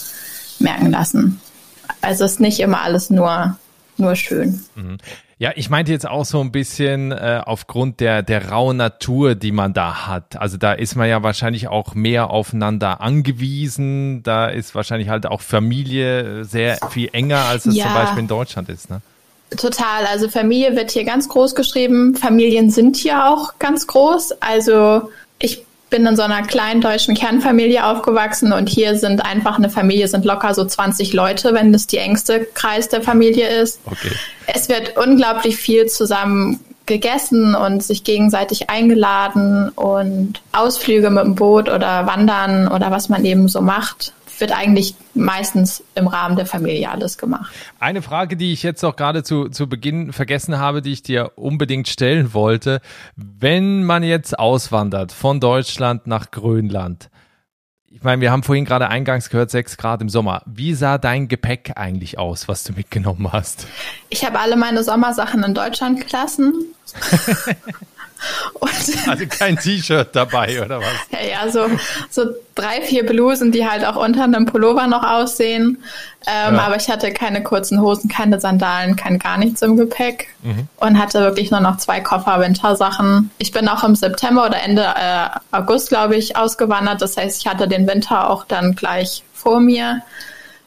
merken 0.58 0.90
lassen. 0.90 1.40
Also 2.00 2.24
es 2.24 2.32
ist 2.32 2.40
nicht 2.40 2.60
immer 2.60 2.82
alles 2.82 3.10
nur, 3.10 3.58
nur 3.96 4.16
schön. 4.16 4.64
Mhm. 4.74 4.98
Ja, 5.38 5.52
ich 5.54 5.68
meinte 5.68 5.92
jetzt 5.92 6.08
auch 6.08 6.24
so 6.24 6.40
ein 6.40 6.50
bisschen 6.50 7.12
äh, 7.12 7.42
aufgrund 7.44 8.00
der, 8.00 8.22
der 8.22 8.48
rauen 8.48 8.78
Natur, 8.78 9.34
die 9.34 9.52
man 9.52 9.74
da 9.74 10.06
hat. 10.06 10.36
Also 10.36 10.56
da 10.56 10.72
ist 10.72 10.96
man 10.96 11.10
ja 11.10 11.22
wahrscheinlich 11.22 11.68
auch 11.68 11.94
mehr 11.94 12.30
aufeinander 12.30 13.02
angewiesen. 13.02 14.22
Da 14.22 14.46
ist 14.46 14.74
wahrscheinlich 14.74 15.10
halt 15.10 15.26
auch 15.26 15.42
Familie 15.42 16.46
sehr 16.46 16.78
viel 16.88 17.10
enger, 17.12 17.44
als 17.44 17.66
es 17.66 17.76
ja. 17.76 17.84
zum 17.84 17.94
Beispiel 17.94 18.18
in 18.20 18.28
Deutschland 18.28 18.70
ist. 18.70 18.88
Ne? 18.88 19.02
Total. 19.58 20.06
Also 20.06 20.30
Familie 20.30 20.74
wird 20.74 20.90
hier 20.90 21.04
ganz 21.04 21.28
groß 21.28 21.54
geschrieben. 21.54 22.14
Familien 22.14 22.70
sind 22.70 22.96
hier 22.96 23.26
auch 23.26 23.58
ganz 23.58 23.86
groß. 23.86 24.40
Also 24.40 25.10
ich 25.38 25.65
bin 25.90 26.04
in 26.06 26.16
so 26.16 26.22
einer 26.22 26.42
kleinen 26.42 26.80
deutschen 26.80 27.14
Kernfamilie 27.14 27.84
aufgewachsen 27.84 28.52
und 28.52 28.68
hier 28.68 28.96
sind 28.96 29.24
einfach 29.24 29.56
eine 29.56 29.70
Familie, 29.70 30.08
sind 30.08 30.24
locker 30.24 30.52
so 30.54 30.64
20 30.64 31.12
Leute, 31.12 31.54
wenn 31.54 31.72
das 31.72 31.86
die 31.86 31.98
engste 31.98 32.44
Kreis 32.54 32.88
der 32.88 33.02
Familie 33.02 33.48
ist. 33.48 33.80
Okay. 33.86 34.10
Es 34.46 34.68
wird 34.68 34.96
unglaublich 34.96 35.56
viel 35.56 35.86
zusammen 35.86 36.60
gegessen 36.86 37.54
und 37.54 37.82
sich 37.82 38.04
gegenseitig 38.04 38.70
eingeladen 38.70 39.70
und 39.70 40.40
Ausflüge 40.52 41.10
mit 41.10 41.24
dem 41.24 41.34
Boot 41.34 41.68
oder 41.68 42.06
Wandern 42.06 42.68
oder 42.68 42.90
was 42.90 43.08
man 43.08 43.24
eben 43.24 43.48
so 43.48 43.60
macht 43.60 44.12
wird 44.40 44.52
eigentlich 44.52 44.94
meistens 45.14 45.82
im 45.94 46.06
Rahmen 46.06 46.36
der 46.36 46.46
Familie 46.46 46.90
alles 46.90 47.18
gemacht. 47.18 47.52
Eine 47.80 48.02
Frage, 48.02 48.36
die 48.36 48.52
ich 48.52 48.62
jetzt 48.62 48.84
auch 48.84 48.96
gerade 48.96 49.22
zu, 49.22 49.48
zu 49.48 49.68
Beginn 49.68 50.12
vergessen 50.12 50.58
habe, 50.58 50.82
die 50.82 50.92
ich 50.92 51.02
dir 51.02 51.32
unbedingt 51.36 51.88
stellen 51.88 52.34
wollte. 52.34 52.80
Wenn 53.16 53.84
man 53.84 54.02
jetzt 54.02 54.38
auswandert 54.38 55.12
von 55.12 55.40
Deutschland 55.40 56.06
nach 56.06 56.30
Grönland, 56.30 57.10
ich 57.96 58.02
meine, 58.02 58.20
wir 58.20 58.30
haben 58.30 58.42
vorhin 58.42 58.66
gerade 58.66 58.88
eingangs 58.88 59.30
gehört, 59.30 59.50
sechs 59.50 59.78
Grad 59.78 60.02
im 60.02 60.10
Sommer. 60.10 60.42
Wie 60.44 60.74
sah 60.74 60.98
dein 60.98 61.28
Gepäck 61.28 61.72
eigentlich 61.76 62.18
aus, 62.18 62.46
was 62.46 62.62
du 62.62 62.74
mitgenommen 62.74 63.32
hast? 63.32 63.66
Ich 64.10 64.22
habe 64.26 64.38
alle 64.38 64.56
meine 64.56 64.84
Sommersachen 64.84 65.42
in 65.42 65.54
Deutschland 65.54 66.06
gelassen. 66.06 66.52
Und 68.54 68.70
also 69.08 69.24
kein 69.28 69.56
T-Shirt 69.56 70.08
dabei 70.12 70.62
oder 70.64 70.80
was? 70.80 70.86
Ja, 71.10 71.26
ja, 71.26 71.50
so, 71.50 71.66
so 72.10 72.30
drei, 72.54 72.80
vier 72.82 73.04
Blusen, 73.04 73.52
die 73.52 73.68
halt 73.68 73.84
auch 73.84 73.96
unter 73.96 74.24
einem 74.24 74.46
Pullover 74.46 74.86
noch 74.86 75.02
aussehen. 75.02 75.82
Ähm, 76.26 76.54
ja. 76.54 76.60
Aber 76.62 76.76
ich 76.76 76.88
hatte 76.88 77.12
keine 77.12 77.42
kurzen 77.42 77.80
Hosen, 77.80 78.08
keine 78.08 78.40
Sandalen, 78.40 78.96
kein 78.96 79.18
gar 79.18 79.38
nichts 79.38 79.62
im 79.62 79.76
Gepäck 79.76 80.28
mhm. 80.42 80.66
und 80.78 80.98
hatte 80.98 81.20
wirklich 81.20 81.50
nur 81.50 81.60
noch 81.60 81.76
zwei 81.76 82.00
Koffer 82.00 82.40
Wintersachen. 82.40 83.30
Ich 83.38 83.52
bin 83.52 83.68
auch 83.68 83.84
im 83.84 83.94
September 83.94 84.46
oder 84.46 84.62
Ende 84.62 84.82
äh, 84.82 85.28
August, 85.52 85.88
glaube 85.88 86.16
ich, 86.16 86.36
ausgewandert. 86.36 87.02
Das 87.02 87.16
heißt, 87.16 87.40
ich 87.40 87.46
hatte 87.46 87.68
den 87.68 87.86
Winter 87.86 88.30
auch 88.30 88.44
dann 88.44 88.74
gleich 88.74 89.22
vor 89.34 89.60
mir. 89.60 90.02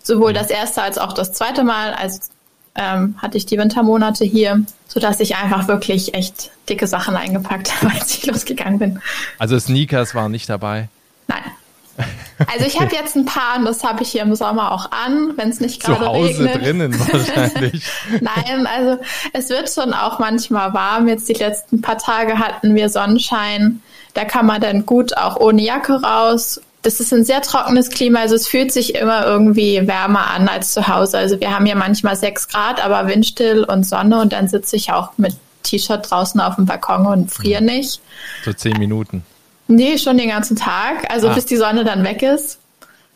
Sowohl 0.02 0.32
mhm. 0.32 0.36
das 0.36 0.50
erste 0.50 0.82
als 0.82 0.98
auch 0.98 1.14
das 1.14 1.34
zweite 1.34 1.64
Mal. 1.64 1.94
als 1.94 2.30
ähm, 2.80 3.16
hatte 3.22 3.38
ich 3.38 3.46
die 3.46 3.58
Wintermonate 3.58 4.24
hier, 4.24 4.64
sodass 4.88 5.20
ich 5.20 5.36
einfach 5.36 5.68
wirklich 5.68 6.14
echt 6.14 6.52
dicke 6.70 6.88
Sachen 6.88 7.16
eingepackt 7.16 7.76
habe, 7.82 7.94
als 7.94 8.18
ich 8.18 8.26
losgegangen 8.26 8.80
bin. 8.80 9.02
Also 9.38 9.60
Sneakers 9.60 10.16
waren 10.16 10.32
nicht 10.32 10.50
dabei? 10.50 10.88
Nein. 11.28 11.44
Also 12.48 12.66
ich 12.66 12.80
habe 12.80 12.96
jetzt 12.96 13.18
ein 13.18 13.26
paar 13.26 13.58
und 13.58 13.66
das 13.66 13.84
habe 13.84 14.04
ich 14.04 14.12
hier 14.12 14.22
im 14.22 14.34
Sommer 14.34 14.72
auch 14.72 14.92
an, 14.92 15.34
wenn 15.36 15.50
es 15.50 15.60
nicht 15.60 15.84
gerade 15.84 16.10
regnet. 16.10 16.38
Zu 16.38 16.48
Hause 16.48 16.60
drinnen 16.60 17.00
wahrscheinlich. 17.12 17.84
Nein, 18.22 18.66
also 18.66 19.02
es 19.34 19.50
wird 19.50 19.70
schon 19.70 19.94
auch 19.94 20.20
manchmal 20.20 20.74
warm. 20.74 21.10
Jetzt 21.10 21.28
die 21.28 21.34
letzten 21.34 21.82
paar 21.82 21.98
Tage 21.98 22.40
hatten 22.40 22.76
wir 22.76 22.88
Sonnenschein. 22.88 23.82
Da 24.14 24.24
kann 24.24 24.46
man 24.46 24.62
dann 24.62 24.86
gut 24.86 25.18
auch 25.18 25.36
ohne 25.36 25.62
Jacke 25.62 26.02
raus 26.02 26.62
das 26.82 27.00
ist 27.00 27.14
ein 27.14 27.26
sehr 27.26 27.42
trockenes 27.42 27.90
Klima, 27.90 28.22
also 28.22 28.36
es 28.36 28.48
fühlt 28.48 28.72
sich 28.72 28.96
immer 28.96 29.26
irgendwie 29.26 29.86
wärmer 29.86 30.30
an 30.32 30.48
als 30.48 30.74
zu 30.74 30.88
Hause. 30.88 31.18
Also 31.18 31.40
wir 31.40 31.54
haben 31.54 31.66
hier 31.66 31.76
manchmal 31.76 32.16
sechs 32.16 32.48
Grad, 32.48 32.84
aber 32.84 33.08
windstill 33.08 33.66
und 33.66 33.86
Sonne 33.86 34.22
und 34.22 34.34
dann 34.34 34.48
sitze 34.48 34.76
ich 34.76 34.92
auch 34.92 35.12
mit 35.18 35.36
T-Shirt 35.64 36.10
draußen 36.10 36.40
auf 36.40 36.56
dem 36.56 36.66
Balkon 36.66 37.06
und 37.06 37.32
friere 37.32 37.62
nicht. 37.62 38.00
So 38.46 38.54
zehn 38.54 38.78
Minuten. 38.78 39.24
Nee, 39.68 39.98
schon 39.98 40.18
den 40.18 40.30
ganzen 40.30 40.56
Tag, 40.56 41.12
also 41.12 41.30
ah. 41.30 41.34
bis 41.34 41.46
die 41.46 41.58
Sonne 41.58 41.84
dann 41.84 42.04
weg 42.04 42.24
ist. 42.24 42.60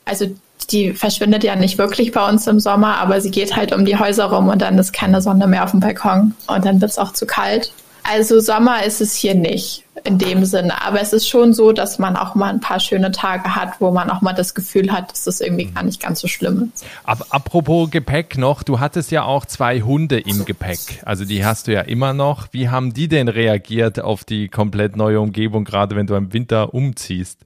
Also 0.06 0.28
die 0.70 0.94
verschwindet 0.94 1.44
ja 1.44 1.56
nicht 1.56 1.78
wirklich 1.78 2.12
bei 2.12 2.28
uns 2.28 2.46
im 2.48 2.60
Sommer, 2.60 2.98
aber 2.98 3.22
sie 3.22 3.32
geht 3.32 3.56
halt 3.56 3.74
um 3.74 3.86
die 3.86 3.98
Häuser 3.98 4.26
rum 4.26 4.50
und 4.50 4.62
dann 4.62 4.78
ist 4.78 4.92
keine 4.92 5.22
Sonne 5.22 5.48
mehr 5.48 5.64
auf 5.64 5.72
dem 5.72 5.80
Balkon 5.80 6.36
und 6.48 6.66
dann 6.66 6.82
wird 6.82 6.92
es 6.92 7.00
auch 7.00 7.14
zu 7.14 7.26
kalt. 7.26 7.72
Also 8.04 8.42
Sommer 8.42 8.84
ist 8.84 9.00
es 9.00 9.16
hier 9.16 9.36
nicht 9.36 9.83
in 10.04 10.18
dem 10.18 10.44
Sinne. 10.46 10.82
Aber 10.86 11.02
es 11.02 11.14
ist 11.14 11.30
schon 11.30 11.54
so, 11.54 11.72
dass 11.72 12.00
man 12.00 12.16
auch 12.16 12.36
mal 12.36 12.50
ein 12.50 12.60
paar 12.60 12.80
schöne 12.80 13.12
Tage 13.12 13.56
hat, 13.56 13.80
wo 13.80 13.92
man 13.92 14.10
auch 14.10 14.22
mal 14.22 14.34
das 14.34 14.54
Gefühl 14.54 14.92
hat, 14.92 15.12
dass 15.12 15.24
das 15.26 15.40
irgendwie 15.40 15.66
gar 15.66 15.84
nicht 15.84 16.02
ganz 16.02 16.20
so 16.20 16.28
schlimm 16.28 16.72
ist. 16.74 16.86
Aber 17.04 17.26
apropos 17.30 17.92
Gepäck 17.92 18.38
noch, 18.38 18.64
du 18.64 18.80
hattest 18.80 19.12
ja 19.12 19.24
auch 19.24 19.46
zwei 19.46 19.82
Hunde 19.82 20.20
im 20.20 20.46
Gepäck. 20.46 21.02
Also 21.06 21.26
die 21.26 21.46
hast 21.46 21.68
du 21.68 21.74
ja 21.74 21.82
immer 21.82 22.14
noch. 22.14 22.48
Wie 22.52 22.70
haben 22.70 22.94
die 22.94 23.08
denn 23.08 23.28
reagiert 23.28 24.00
auf 24.00 24.24
die 24.24 24.50
komplett 24.50 24.96
neue 24.96 25.22
Umgebung, 25.22 25.64
gerade 25.64 25.96
wenn 25.96 26.08
du 26.08 26.16
im 26.16 26.34
Winter 26.34 26.74
umziehst? 26.74 27.40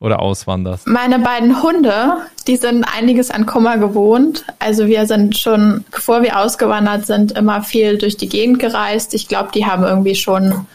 oder 0.00 0.20
auswanderst? 0.20 0.88
Meine 0.88 1.20
beiden 1.20 1.62
Hunde, 1.62 2.16
die 2.48 2.56
sind 2.56 2.84
einiges 2.84 3.30
an 3.30 3.46
Kummer 3.46 3.78
gewohnt. 3.78 4.44
Also 4.58 4.88
wir 4.88 5.06
sind 5.06 5.38
schon, 5.38 5.84
bevor 5.92 6.22
wir 6.22 6.40
ausgewandert 6.40 7.06
sind, 7.06 7.32
immer 7.32 7.62
viel 7.62 7.98
durch 7.98 8.16
die 8.16 8.28
Gegend 8.28 8.58
gereist. 8.58 9.14
Ich 9.14 9.28
glaube, 9.28 9.50
die 9.54 9.64
haben 9.64 9.84
irgendwie 9.84 10.16
schon 10.16 10.66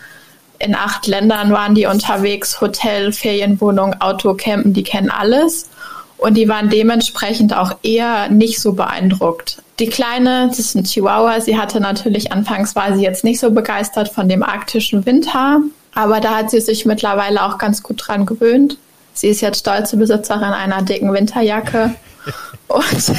in 0.59 0.75
acht 0.75 1.07
Ländern 1.07 1.51
waren 1.51 1.75
die 1.75 1.85
unterwegs, 1.85 2.61
Hotel, 2.61 3.11
Ferienwohnung, 3.11 3.95
Auto, 4.01 4.33
Campen, 4.33 4.73
die 4.73 4.83
kennen 4.83 5.09
alles. 5.09 5.69
Und 6.17 6.35
die 6.35 6.49
waren 6.49 6.69
dementsprechend 6.69 7.55
auch 7.55 7.77
eher 7.83 8.29
nicht 8.29 8.59
so 8.59 8.73
beeindruckt. 8.73 9.61
Die 9.79 9.87
Kleine, 9.87 10.47
das 10.47 10.57
ist 10.57 10.75
ein 10.75 10.83
Chihuahua, 10.83 11.39
sie 11.41 11.59
hatte 11.59 11.79
natürlich 11.79 12.31
anfangs 12.31 12.75
war 12.75 12.95
sie 12.95 13.03
jetzt 13.03 13.23
nicht 13.23 13.39
so 13.39 13.51
begeistert 13.51 14.09
von 14.09 14.27
dem 14.27 14.41
arktischen 14.41 15.05
Winter, 15.05 15.61
aber 15.93 16.19
da 16.19 16.37
hat 16.37 16.49
sie 16.49 16.59
sich 16.59 16.85
mittlerweile 16.85 17.43
auch 17.43 17.59
ganz 17.59 17.83
gut 17.83 18.03
dran 18.07 18.25
gewöhnt. 18.25 18.77
Sie 19.13 19.27
ist 19.27 19.41
jetzt 19.41 19.59
stolze 19.59 19.97
Besitzerin 19.97 20.43
einer 20.43 20.81
dicken 20.81 21.13
Winterjacke. 21.13 21.93
und 22.67 22.83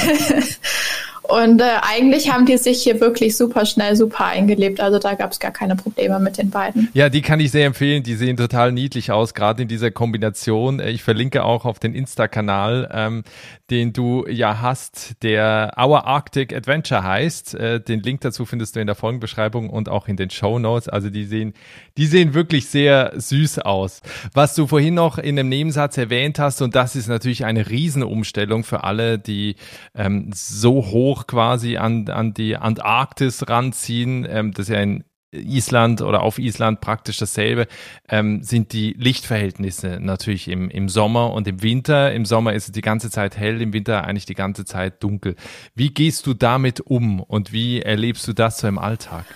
und 1.28 1.60
äh, 1.60 1.64
eigentlich 1.82 2.32
haben 2.32 2.46
die 2.46 2.56
sich 2.56 2.82
hier 2.82 3.00
wirklich 3.00 3.36
super 3.36 3.66
schnell, 3.66 3.96
super 3.96 4.24
eingelebt. 4.24 4.80
Also 4.80 4.98
da 4.98 5.14
gab 5.14 5.32
es 5.32 5.38
gar 5.38 5.50
keine 5.50 5.76
Probleme 5.76 6.18
mit 6.18 6.38
den 6.38 6.48
beiden. 6.48 6.88
Ja, 6.94 7.10
die 7.10 7.20
kann 7.20 7.38
ich 7.38 7.50
sehr 7.50 7.66
empfehlen. 7.66 8.02
Die 8.02 8.14
sehen 8.14 8.38
total 8.38 8.72
niedlich 8.72 9.12
aus, 9.12 9.34
gerade 9.34 9.62
in 9.62 9.68
dieser 9.68 9.90
Kombination. 9.90 10.80
Äh, 10.80 10.90
ich 10.90 11.02
verlinke 11.02 11.44
auch 11.44 11.66
auf 11.66 11.78
den 11.78 11.94
Insta-Kanal, 11.94 12.88
ähm, 12.92 13.24
den 13.70 13.92
du 13.92 14.26
ja 14.26 14.62
hast, 14.62 15.22
der 15.22 15.74
Our 15.78 16.06
Arctic 16.06 16.54
Adventure 16.54 17.02
heißt. 17.02 17.54
Äh, 17.54 17.80
den 17.80 18.00
Link 18.00 18.22
dazu 18.22 18.46
findest 18.46 18.76
du 18.76 18.80
in 18.80 18.86
der 18.86 18.96
Folgenbeschreibung 18.96 19.68
und 19.68 19.90
auch 19.90 20.08
in 20.08 20.16
den 20.16 20.30
Show 20.30 20.58
Notes. 20.58 20.88
Also 20.88 21.10
die 21.10 21.24
sehen, 21.24 21.52
die 21.98 22.06
sehen 22.06 22.32
wirklich 22.32 22.68
sehr 22.68 23.12
süß 23.14 23.58
aus. 23.60 24.00
Was 24.32 24.54
du 24.54 24.66
vorhin 24.66 24.94
noch 24.94 25.18
in 25.18 25.38
einem 25.38 25.50
Nebensatz 25.50 25.98
erwähnt 25.98 26.38
hast, 26.38 26.62
und 26.62 26.74
das 26.74 26.96
ist 26.96 27.08
natürlich 27.08 27.44
eine 27.44 27.68
Riesenumstellung 27.68 28.64
für 28.64 28.84
alle, 28.84 29.18
die 29.18 29.56
ähm, 29.94 30.30
so 30.32 30.86
hoch 30.86 31.17
hoch 31.18 31.26
quasi 31.26 31.76
an, 31.76 32.08
an 32.08 32.34
die 32.34 32.56
Antarktis 32.56 33.48
ranziehen, 33.48 34.26
ähm, 34.28 34.52
das 34.52 34.68
ist 34.68 34.74
ja 34.74 34.80
in 34.80 35.04
Island 35.30 36.00
oder 36.00 36.22
auf 36.22 36.38
Island 36.38 36.80
praktisch 36.80 37.18
dasselbe, 37.18 37.66
ähm, 38.08 38.42
sind 38.42 38.72
die 38.72 38.94
Lichtverhältnisse 38.98 39.98
natürlich 40.00 40.48
im, 40.48 40.70
im 40.70 40.88
Sommer 40.88 41.34
und 41.34 41.46
im 41.46 41.62
Winter. 41.62 42.12
Im 42.14 42.24
Sommer 42.24 42.54
ist 42.54 42.66
es 42.66 42.72
die 42.72 42.80
ganze 42.80 43.10
Zeit 43.10 43.36
hell, 43.36 43.60
im 43.60 43.74
Winter 43.74 44.04
eigentlich 44.04 44.24
die 44.24 44.34
ganze 44.34 44.64
Zeit 44.64 45.02
dunkel. 45.02 45.36
Wie 45.74 45.90
gehst 45.90 46.26
du 46.26 46.32
damit 46.32 46.80
um 46.80 47.20
und 47.20 47.52
wie 47.52 47.82
erlebst 47.82 48.26
du 48.26 48.32
das 48.32 48.58
so 48.58 48.68
im 48.68 48.78
Alltag? 48.78 49.26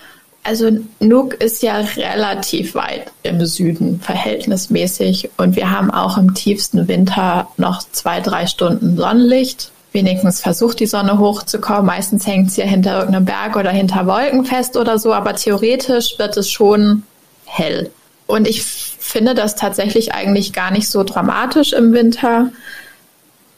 Also 0.44 0.70
Nuuk 0.98 1.34
ist 1.34 1.62
ja 1.62 1.76
relativ 1.76 2.74
weit 2.74 3.12
im 3.22 3.44
Süden 3.44 4.00
verhältnismäßig 4.00 5.30
und 5.36 5.56
wir 5.56 5.70
haben 5.70 5.90
auch 5.90 6.16
im 6.16 6.32
tiefsten 6.34 6.88
Winter 6.88 7.48
noch 7.58 7.82
zwei, 7.92 8.20
drei 8.20 8.46
Stunden 8.46 8.96
Sonnenlicht 8.96 9.72
wenigstens 9.92 10.40
versucht, 10.40 10.80
die 10.80 10.87
Sonne 10.87 11.18
hochzukommen. 11.18 11.87
Meistens 11.87 12.26
hängt 12.26 12.50
sie 12.50 12.62
ja 12.62 12.66
hinter 12.66 12.99
irgendeinem 12.99 13.25
Berg 13.25 13.56
oder 13.56 13.70
hinter 13.70 14.06
Wolken 14.06 14.44
fest 14.44 14.76
oder 14.76 14.99
so, 14.99 15.12
aber 15.12 15.34
theoretisch 15.34 16.18
wird 16.18 16.37
es 16.37 16.50
schon 16.50 17.02
hell. 17.44 17.90
Und 18.26 18.49
ich 18.49 18.62
finde 18.64 19.34
das 19.34 19.56
tatsächlich 19.56 20.14
eigentlich 20.14 20.52
gar 20.52 20.70
nicht 20.70 20.88
so 20.88 21.04
dramatisch 21.04 21.72
im 21.72 21.92
Winter 21.92 22.50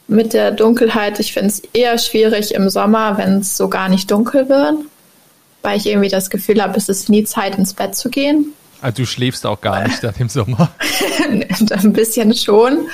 mit 0.07 0.33
der 0.33 0.51
Dunkelheit. 0.51 1.19
Ich 1.19 1.33
finde 1.33 1.47
es 1.47 1.61
eher 1.73 1.97
schwierig 1.97 2.53
im 2.53 2.69
Sommer, 2.69 3.17
wenn 3.17 3.39
es 3.39 3.57
so 3.57 3.69
gar 3.69 3.89
nicht 3.89 4.11
dunkel 4.11 4.49
wird, 4.49 4.75
weil 5.61 5.77
ich 5.77 5.87
irgendwie 5.87 6.09
das 6.09 6.29
Gefühl 6.29 6.61
habe, 6.61 6.77
es 6.77 6.89
ist 6.89 7.09
nie 7.09 7.23
Zeit 7.23 7.57
ins 7.57 7.73
Bett 7.73 7.95
zu 7.95 8.09
gehen. 8.09 8.53
Also 8.85 8.97
du 8.97 9.05
schläfst 9.07 9.47
auch 9.47 9.61
gar 9.61 9.81
nicht 9.81 10.03
dann 10.03 10.13
im 10.19 10.29
Sommer? 10.29 10.69
Ein 11.71 11.93
bisschen 11.93 12.35
schon, 12.35 12.87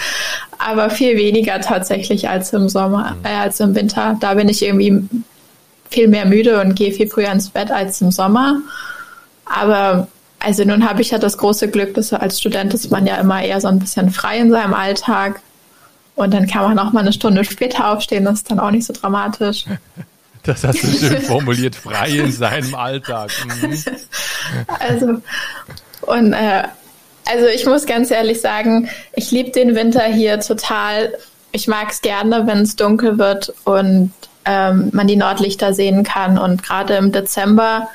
aber 0.58 0.90
viel 0.90 1.18
weniger 1.18 1.60
tatsächlich 1.60 2.30
als 2.30 2.54
im 2.54 2.70
Sommer, 2.70 3.18
mhm. 3.20 3.26
äh, 3.26 3.36
als 3.36 3.60
im 3.60 3.76
Winter. 3.76 4.16
Da 4.22 4.36
bin 4.36 4.48
ich 4.48 4.64
irgendwie 4.64 5.04
viel 5.90 6.08
mehr 6.08 6.26
müde 6.26 6.62
und 6.62 6.76
gehe 6.76 6.94
viel 6.94 7.10
früher 7.10 7.30
ins 7.30 7.50
Bett 7.50 7.72
als 7.72 8.00
im 8.00 8.10
Sommer. 8.10 8.62
Aber 9.44 10.08
also 10.40 10.64
nun 10.64 10.88
habe 10.88 11.02
ich 11.02 11.12
ja 11.12 11.18
das 11.18 11.38
große 11.38 11.68
Glück, 11.68 11.94
dass 11.96 12.14
als 12.14 12.40
Student 12.40 12.74
ist 12.74 12.90
man 12.90 13.06
ja 13.06 13.18
immer 13.18 13.44
eher 13.44 13.60
so 13.60 13.68
ein 13.68 13.80
bisschen 13.80 14.12
frei 14.12 14.38
in 14.38 14.50
seinem 14.50 14.74
Alltag. 14.74 15.42
Und 16.16 16.34
dann 16.34 16.48
kann 16.48 16.74
man 16.74 16.80
auch 16.80 16.94
mal 16.94 17.02
eine 17.02 17.12
Stunde 17.12 17.44
später 17.44 17.92
aufstehen, 17.92 18.24
das 18.24 18.36
ist 18.36 18.50
dann 18.50 18.62
auch 18.62 18.72
nicht 18.72 18.86
so 18.86 18.94
dramatisch. 18.94 19.66
Das 20.44 20.64
hast 20.64 20.84
du 20.84 20.88
schön 21.00 21.22
formuliert, 21.22 21.76
frei 21.76 22.10
in 22.10 22.32
seinem 22.32 22.74
Alltag. 22.76 23.32
Mhm. 23.62 23.84
Also, 24.80 25.22
und 26.02 26.34
äh, 26.34 26.64
also 27.26 27.48
ich 27.48 27.66
muss 27.66 27.86
ganz 27.86 28.12
ehrlich 28.12 28.42
sagen, 28.42 28.90
ich 29.14 29.32
liebe 29.32 29.52
den 29.52 29.76
Winter 29.76 30.04
hier 30.04 30.40
total. 30.40 31.14
Ich 31.52 31.68
mag 31.68 31.92
es 31.92 32.02
gerne, 32.02 32.48
wenn 32.48 32.60
es 32.60 32.76
dunkel 32.76 33.18
wird 33.18 33.54
und 33.66 34.12
ähm, 34.46 34.90
man 34.94 35.08
die 35.08 35.16
Nordlichter 35.16 35.74
sehen 35.74 36.04
kann. 36.04 36.38
Und 36.38 36.64
gerade 36.64 36.96
im 36.96 37.12
Dezember, 37.12 37.90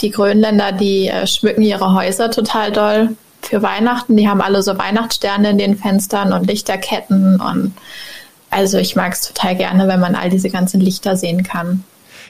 die 0.00 0.10
Grönländer, 0.10 0.72
die 0.72 1.08
äh, 1.08 1.26
schmücken 1.26 1.62
ihre 1.62 1.94
Häuser 1.94 2.30
total 2.30 2.72
doll 2.72 3.16
für 3.42 3.62
Weihnachten. 3.62 4.16
Die 4.16 4.28
haben 4.28 4.40
alle 4.40 4.62
so 4.62 4.78
Weihnachtssterne 4.78 5.50
in 5.50 5.58
den 5.58 5.76
Fenstern 5.76 6.32
und 6.32 6.46
Lichterketten 6.46 7.40
und 7.40 7.74
also 8.52 8.78
ich 8.78 8.96
mag 8.96 9.12
es 9.12 9.22
total 9.22 9.56
gerne, 9.56 9.88
wenn 9.88 10.00
man 10.00 10.14
all 10.14 10.30
diese 10.30 10.50
ganzen 10.50 10.80
Lichter 10.80 11.16
sehen 11.16 11.42
kann. 11.42 11.84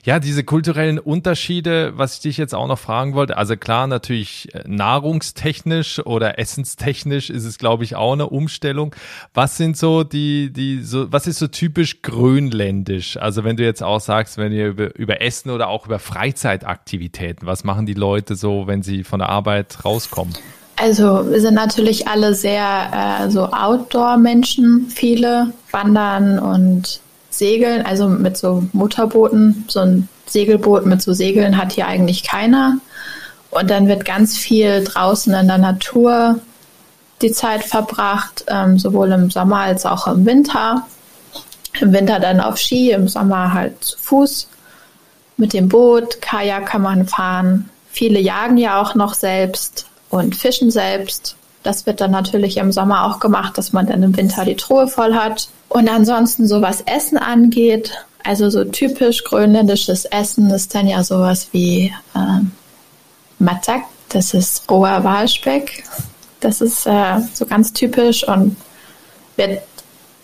Ja, 0.05 0.19
diese 0.19 0.43
kulturellen 0.43 0.99
Unterschiede, 0.99 1.93
was 1.97 2.15
ich 2.15 2.21
dich 2.21 2.37
jetzt 2.37 2.57
auch 2.57 2.67
noch 2.67 2.79
fragen 2.79 3.15
wollte, 3.15 3.37
also 3.37 3.57
klar, 3.57 3.87
natürlich 3.87 4.53
äh, 4.53 4.65
nahrungstechnisch 4.67 6.05
oder 6.05 6.41
essenstechnisch 6.41 7.31
ist 7.31 7.45
es, 7.45 7.57
glaube 7.57 7.85
ich, 7.85 7.95
auch 7.95 8.15
eine 8.15 8.29
Umstellung. 8.29 8.97
Was 9.33 9.57
sind 9.57 9.77
so 9.77 10.03
die, 10.03 10.53
die, 10.53 10.83
so, 10.83 11.13
was 11.13 11.29
ist 11.29 11.39
so 11.39 11.47
typisch 11.47 12.03
grönländisch? 12.03 13.17
Also 13.17 13.45
wenn 13.45 13.57
du 13.57 13.63
jetzt 13.63 13.85
auch 13.85 14.01
sagst, 14.01 14.39
wenn 14.39 14.51
ihr 14.51 14.69
über, 14.69 14.93
über 14.97 15.23
Essen 15.23 15.51
oder 15.51 15.69
auch 15.69 15.87
über 15.87 16.01
Freizeitaktivitäten, 16.01 17.47
was 17.47 17.63
machen 17.63 17.87
die 17.87 17.95
Leute 17.95 18.35
so, 18.35 18.67
wenn 18.67 18.83
sie 18.83 19.05
von 19.05 19.21
der 19.21 19.29
Arbeit 19.29 19.85
rauskommen? 19.85 20.35
Also 20.83 21.31
wir 21.31 21.41
sind 21.41 21.55
natürlich 21.55 22.09
alle 22.09 22.35
sehr 22.35 23.21
äh, 23.23 23.31
so 23.31 23.47
Outdoor-Menschen, 23.53 24.89
viele 24.89 25.53
wandern 25.71 26.41
und 26.41 26.99
segeln, 27.31 27.87
also 27.87 28.09
mit 28.09 28.37
so 28.37 28.65
Motorbooten. 28.73 29.65
So 29.69 29.79
ein 29.79 30.09
Segelboot 30.27 30.85
mit 30.85 31.01
so 31.01 31.13
Segeln 31.13 31.57
hat 31.57 31.71
hier 31.71 31.87
eigentlich 31.87 32.25
keiner. 32.25 32.79
Und 33.51 33.71
dann 33.71 33.87
wird 33.87 34.05
ganz 34.05 34.37
viel 34.37 34.83
draußen 34.83 35.33
in 35.33 35.47
der 35.47 35.59
Natur 35.59 36.41
die 37.21 37.31
Zeit 37.31 37.63
verbracht, 37.63 38.45
ähm, 38.49 38.77
sowohl 38.77 39.13
im 39.13 39.31
Sommer 39.31 39.59
als 39.59 39.87
auch 39.87 40.09
im 40.09 40.27
Winter. 40.27 40.85
Im 41.81 41.93
Winter 41.93 42.19
dann 42.19 42.41
auf 42.41 42.59
Ski, 42.59 42.91
im 42.91 43.07
Sommer 43.07 43.55
halt 43.55 43.85
zu 43.85 43.97
Fuß. 44.01 44.49
Mit 45.37 45.53
dem 45.53 45.69
Boot, 45.69 46.21
Kajak 46.21 46.67
kann 46.67 46.83
man 46.83 47.07
fahren. 47.07 47.71
Viele 47.89 48.19
jagen 48.19 48.57
ja 48.57 48.83
auch 48.83 48.97
noch 48.97 49.15
selbst 49.15 49.87
und 50.13 50.37
fischen 50.37 50.71
selbst. 50.71 51.37
Das 51.63 51.87
wird 51.87 52.01
dann 52.01 52.11
natürlich 52.11 52.59
im 52.59 52.71
Sommer 52.71 53.07
auch 53.07 53.19
gemacht, 53.19 53.57
dass 53.57 53.73
man 53.73 53.87
dann 53.87 54.03
im 54.03 54.17
Winter 54.17 54.45
die 54.45 54.57
Truhe 54.57 54.87
voll 54.87 55.15
hat. 55.15 55.49
Und 55.69 55.89
ansonsten 55.89 56.47
so 56.47 56.61
was 56.61 56.83
Essen 56.83 57.17
angeht, 57.17 57.93
also 58.23 58.51
so 58.51 58.65
typisch 58.65 59.25
grönländisches 59.25 60.05
Essen 60.05 60.51
ist 60.51 60.75
dann 60.75 60.87
ja 60.87 61.03
sowas 61.03 61.49
wie 61.53 61.95
äh, 62.15 62.45
Matak, 63.39 63.83
das 64.11 64.35
ist 64.35 64.71
roher 64.71 65.03
Walspeck. 65.03 65.85
Das 66.41 66.61
ist 66.61 66.87
äh, 66.87 67.21
so 67.33 67.47
ganz 67.47 67.73
typisch 67.73 68.29
und 68.29 68.57
wird 69.37 69.63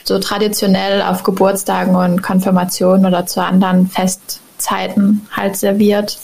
so 0.04 0.18
traditionell 0.18 1.00
auf 1.00 1.22
Geburtstagen 1.22 1.96
und 1.96 2.22
Konfirmationen 2.22 3.06
oder 3.06 3.24
zu 3.24 3.42
anderen 3.42 3.88
Festzeiten 3.88 5.26
halt 5.34 5.56
serviert. 5.56 6.18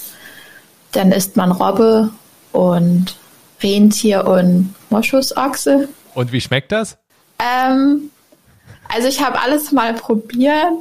Dann 0.92 1.12
isst 1.12 1.36
man 1.36 1.50
Robbe 1.50 2.10
und 2.52 3.16
Rentier 3.64 4.26
und 4.26 4.74
Moschusochse. 4.90 5.88
Und 6.14 6.30
wie 6.30 6.40
schmeckt 6.40 6.70
das? 6.70 6.98
Ähm, 7.38 8.10
also 8.94 9.08
ich 9.08 9.20
habe 9.24 9.40
alles 9.40 9.72
mal 9.72 9.94
probiert. 9.94 10.72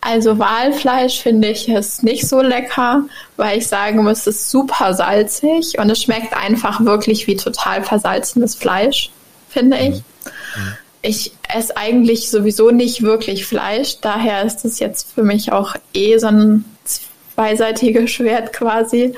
Also 0.00 0.38
Walfleisch 0.38 1.20
finde 1.20 1.48
ich 1.48 1.68
ist 1.68 2.02
nicht 2.02 2.28
so 2.28 2.42
lecker, 2.42 3.04
weil 3.36 3.58
ich 3.58 3.68
sagen 3.68 4.02
muss, 4.02 4.26
es 4.26 4.26
ist 4.26 4.50
super 4.50 4.94
salzig 4.94 5.78
und 5.78 5.88
es 5.88 6.02
schmeckt 6.02 6.36
einfach 6.36 6.84
wirklich 6.84 7.28
wie 7.28 7.36
total 7.36 7.84
versalzenes 7.84 8.56
Fleisch, 8.56 9.10
finde 9.48 9.78
ich. 9.78 9.94
Mhm. 9.94 10.72
Ich 11.02 11.32
esse 11.48 11.76
eigentlich 11.76 12.30
sowieso 12.30 12.72
nicht 12.72 13.02
wirklich 13.02 13.46
Fleisch, 13.46 14.00
daher 14.00 14.42
ist 14.42 14.64
es 14.64 14.80
jetzt 14.80 15.12
für 15.12 15.22
mich 15.22 15.52
auch 15.52 15.76
eh 15.94 16.18
so 16.18 16.26
ein 16.26 16.64
zweiseitiges 17.34 18.10
Schwert 18.10 18.52
quasi. 18.52 19.14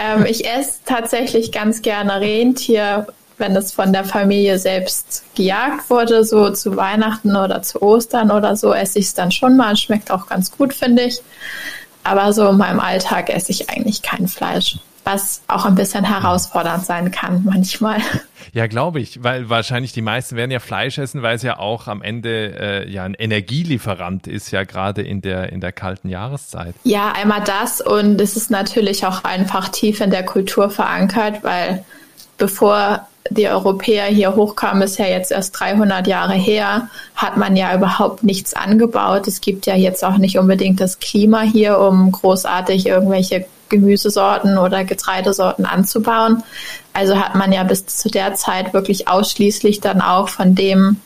Ähm, 0.00 0.26
ich 0.26 0.48
esse 0.48 0.80
tatsächlich 0.84 1.52
ganz 1.52 1.82
gerne 1.82 2.20
Rentier, 2.20 3.06
wenn 3.38 3.54
es 3.54 3.72
von 3.72 3.92
der 3.92 4.04
Familie 4.04 4.58
selbst 4.58 5.24
gejagt 5.34 5.88
wurde, 5.90 6.24
so 6.24 6.50
zu 6.50 6.76
Weihnachten 6.76 7.36
oder 7.36 7.62
zu 7.62 7.80
Ostern 7.82 8.30
oder 8.30 8.56
so, 8.56 8.72
esse 8.72 8.98
ich 8.98 9.06
es 9.06 9.14
dann 9.14 9.30
schon 9.30 9.56
mal. 9.56 9.76
Schmeckt 9.76 10.10
auch 10.10 10.26
ganz 10.26 10.50
gut, 10.50 10.74
finde 10.74 11.04
ich. 11.04 11.20
Aber 12.04 12.32
so 12.32 12.48
in 12.48 12.56
meinem 12.56 12.80
Alltag 12.80 13.30
esse 13.30 13.52
ich 13.52 13.70
eigentlich 13.70 14.02
kein 14.02 14.28
Fleisch, 14.28 14.78
was 15.08 15.40
auch 15.48 15.64
ein 15.64 15.74
bisschen 15.74 16.04
herausfordernd 16.04 16.84
sein 16.84 17.10
kann 17.10 17.42
manchmal. 17.44 17.98
Ja, 18.52 18.66
glaube 18.66 19.00
ich, 19.00 19.22
weil 19.22 19.48
wahrscheinlich 19.48 19.92
die 19.92 20.02
meisten 20.02 20.36
werden 20.36 20.50
ja 20.50 20.58
Fleisch 20.58 20.98
essen, 20.98 21.22
weil 21.22 21.36
es 21.36 21.42
ja 21.42 21.58
auch 21.58 21.86
am 21.86 22.02
Ende 22.02 22.54
äh, 22.58 22.90
ja 22.90 23.04
ein 23.04 23.14
Energielieferant 23.14 24.26
ist, 24.26 24.50
ja 24.50 24.64
gerade 24.64 25.02
in 25.02 25.20
der 25.20 25.52
in 25.52 25.60
der 25.60 25.72
kalten 25.72 26.08
Jahreszeit. 26.08 26.74
Ja, 26.84 27.12
einmal 27.12 27.42
das 27.44 27.80
und 27.80 28.20
es 28.20 28.36
ist 28.36 28.50
natürlich 28.50 29.06
auch 29.06 29.24
einfach 29.24 29.68
tief 29.68 30.00
in 30.00 30.10
der 30.10 30.24
Kultur 30.24 30.70
verankert, 30.70 31.44
weil 31.44 31.84
bevor 32.36 33.06
die 33.30 33.48
Europäer 33.48 34.06
hier 34.06 34.34
hochkamen, 34.34 34.82
ist 34.82 34.98
ja 34.98 35.06
jetzt 35.06 35.30
erst 35.30 35.58
300 35.58 36.06
Jahre 36.06 36.34
her, 36.34 36.88
hat 37.14 37.36
man 37.36 37.56
ja 37.56 37.74
überhaupt 37.74 38.24
nichts 38.24 38.54
angebaut. 38.54 39.28
Es 39.28 39.40
gibt 39.40 39.66
ja 39.66 39.74
jetzt 39.74 40.04
auch 40.04 40.16
nicht 40.16 40.38
unbedingt 40.38 40.80
das 40.80 40.98
Klima 40.98 41.42
hier, 41.42 41.78
um 41.78 42.10
großartig 42.12 42.86
irgendwelche 42.86 43.46
Gemüsesorten 43.68 44.58
oder 44.58 44.84
Getreidesorten 44.84 45.66
anzubauen. 45.66 46.42
Also 46.92 47.18
hat 47.18 47.34
man 47.34 47.52
ja 47.52 47.62
bis 47.64 47.86
zu 47.86 48.08
der 48.08 48.34
Zeit 48.34 48.72
wirklich 48.72 49.08
ausschließlich 49.08 49.80
dann 49.80 50.00
auch 50.00 50.28
von 50.28 50.54
dem 50.54 51.00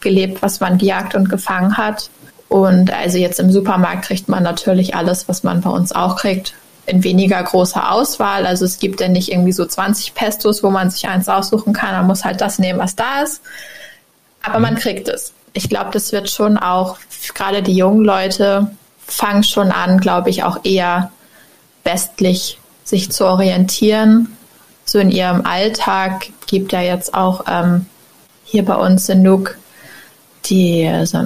gelebt, 0.00 0.42
was 0.42 0.60
man 0.60 0.78
gejagt 0.78 1.14
und 1.14 1.28
gefangen 1.28 1.76
hat. 1.76 2.10
Und 2.48 2.92
also 2.92 3.18
jetzt 3.18 3.40
im 3.40 3.50
Supermarkt 3.50 4.04
kriegt 4.04 4.28
man 4.28 4.42
natürlich 4.42 4.94
alles, 4.94 5.28
was 5.28 5.42
man 5.42 5.62
bei 5.62 5.70
uns 5.70 5.92
auch 5.92 6.16
kriegt 6.16 6.54
in 6.86 7.04
weniger 7.04 7.42
großer 7.42 7.92
Auswahl. 7.92 8.44
Also 8.44 8.64
es 8.64 8.78
gibt 8.78 9.00
ja 9.00 9.08
nicht 9.08 9.30
irgendwie 9.30 9.52
so 9.52 9.64
20 9.64 10.14
Pestos, 10.14 10.62
wo 10.62 10.70
man 10.70 10.90
sich 10.90 11.08
eins 11.08 11.28
aussuchen 11.28 11.72
kann. 11.72 11.92
Man 11.92 12.06
muss 12.06 12.24
halt 12.24 12.40
das 12.40 12.58
nehmen, 12.58 12.78
was 12.78 12.96
da 12.96 13.22
ist. 13.22 13.40
Aber 14.42 14.58
man 14.58 14.74
kriegt 14.74 15.08
es. 15.08 15.32
Ich 15.52 15.68
glaube, 15.68 15.90
das 15.92 16.12
wird 16.12 16.28
schon 16.28 16.58
auch, 16.58 16.98
gerade 17.34 17.62
die 17.62 17.76
jungen 17.76 18.04
Leute 18.04 18.70
fangen 19.06 19.44
schon 19.44 19.70
an, 19.70 19.98
glaube 19.98 20.30
ich, 20.30 20.42
auch 20.42 20.64
eher 20.64 21.12
westlich 21.84 22.58
sich 22.84 23.10
zu 23.10 23.26
orientieren. 23.26 24.36
So 24.84 24.98
in 24.98 25.10
ihrem 25.10 25.46
Alltag 25.46 26.26
gibt 26.46 26.72
ja 26.72 26.80
jetzt 26.80 27.14
auch 27.14 27.44
ähm, 27.48 27.86
hier 28.44 28.64
bei 28.64 28.74
uns 28.74 29.08
in 29.08 29.22
Nuuk 29.22 29.56
die 30.46 30.90
so 31.04 31.18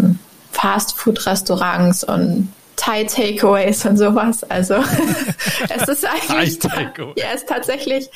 Fastfood-Restaurants 0.52 2.04
und 2.04 2.52
Thai-Takeaways 2.76 3.86
und 3.86 3.96
sowas. 3.96 4.44
Also 4.44 4.74
es 5.68 5.88
ist 5.88 6.06
eigentlich, 6.30 6.58
ja, 7.16 7.26
es 7.34 7.44
tatsächlich 7.46 8.08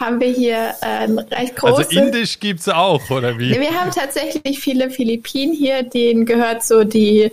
haben 0.00 0.18
wir 0.20 0.28
hier 0.28 0.74
äh, 0.80 1.04
ein 1.04 1.18
recht 1.18 1.56
großes. 1.56 1.88
Also 1.88 2.00
Indisch 2.00 2.40
gibt 2.40 2.60
es 2.60 2.68
auch, 2.68 3.10
oder 3.10 3.38
wie? 3.38 3.50
Wir 3.58 3.78
haben 3.78 3.90
tatsächlich 3.90 4.58
viele 4.58 4.90
Philippinen 4.90 5.54
hier, 5.54 5.82
denen 5.82 6.24
gehört 6.24 6.64
so 6.64 6.84
die, 6.84 7.30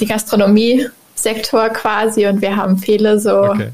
die 0.00 0.06
Gastronomie-Sektor 0.06 1.70
quasi 1.70 2.26
und 2.26 2.42
wir 2.42 2.56
haben 2.56 2.78
viele 2.78 3.18
so 3.18 3.44
okay. 3.44 3.70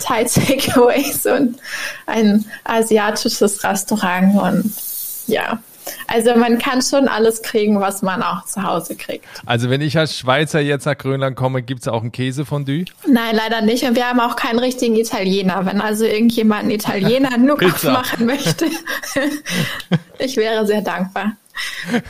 Thai-Takeaways 0.00 1.26
und 1.26 1.58
ein 2.06 2.44
asiatisches 2.64 3.64
Restaurant 3.64 4.40
und 4.40 4.72
ja. 5.26 5.58
Also 6.06 6.36
man 6.36 6.58
kann 6.58 6.82
schon 6.82 7.08
alles 7.08 7.42
kriegen, 7.42 7.80
was 7.80 8.02
man 8.02 8.22
auch 8.22 8.44
zu 8.44 8.62
Hause 8.62 8.94
kriegt. 8.94 9.24
Also 9.46 9.70
wenn 9.70 9.80
ich 9.80 9.98
als 9.98 10.16
Schweizer 10.16 10.60
jetzt 10.60 10.84
nach 10.84 10.96
Grönland 10.96 11.36
komme, 11.36 11.62
gibt 11.62 11.80
es 11.80 11.88
auch 11.88 12.02
ein 12.02 12.12
Käsefondue? 12.12 12.84
Nein, 13.06 13.34
leider 13.34 13.62
nicht. 13.62 13.84
Und 13.84 13.96
wir 13.96 14.08
haben 14.08 14.20
auch 14.20 14.36
keinen 14.36 14.58
richtigen 14.58 14.94
Italiener. 14.96 15.66
Wenn 15.66 15.80
also 15.80 16.04
irgendjemand 16.04 16.62
einen 16.62 16.70
Italiener 16.72 17.36
nur 17.38 17.58
machen 17.84 18.26
möchte, 18.26 18.66
ich 20.18 20.36
wäre 20.36 20.66
sehr 20.66 20.82
dankbar. 20.82 21.32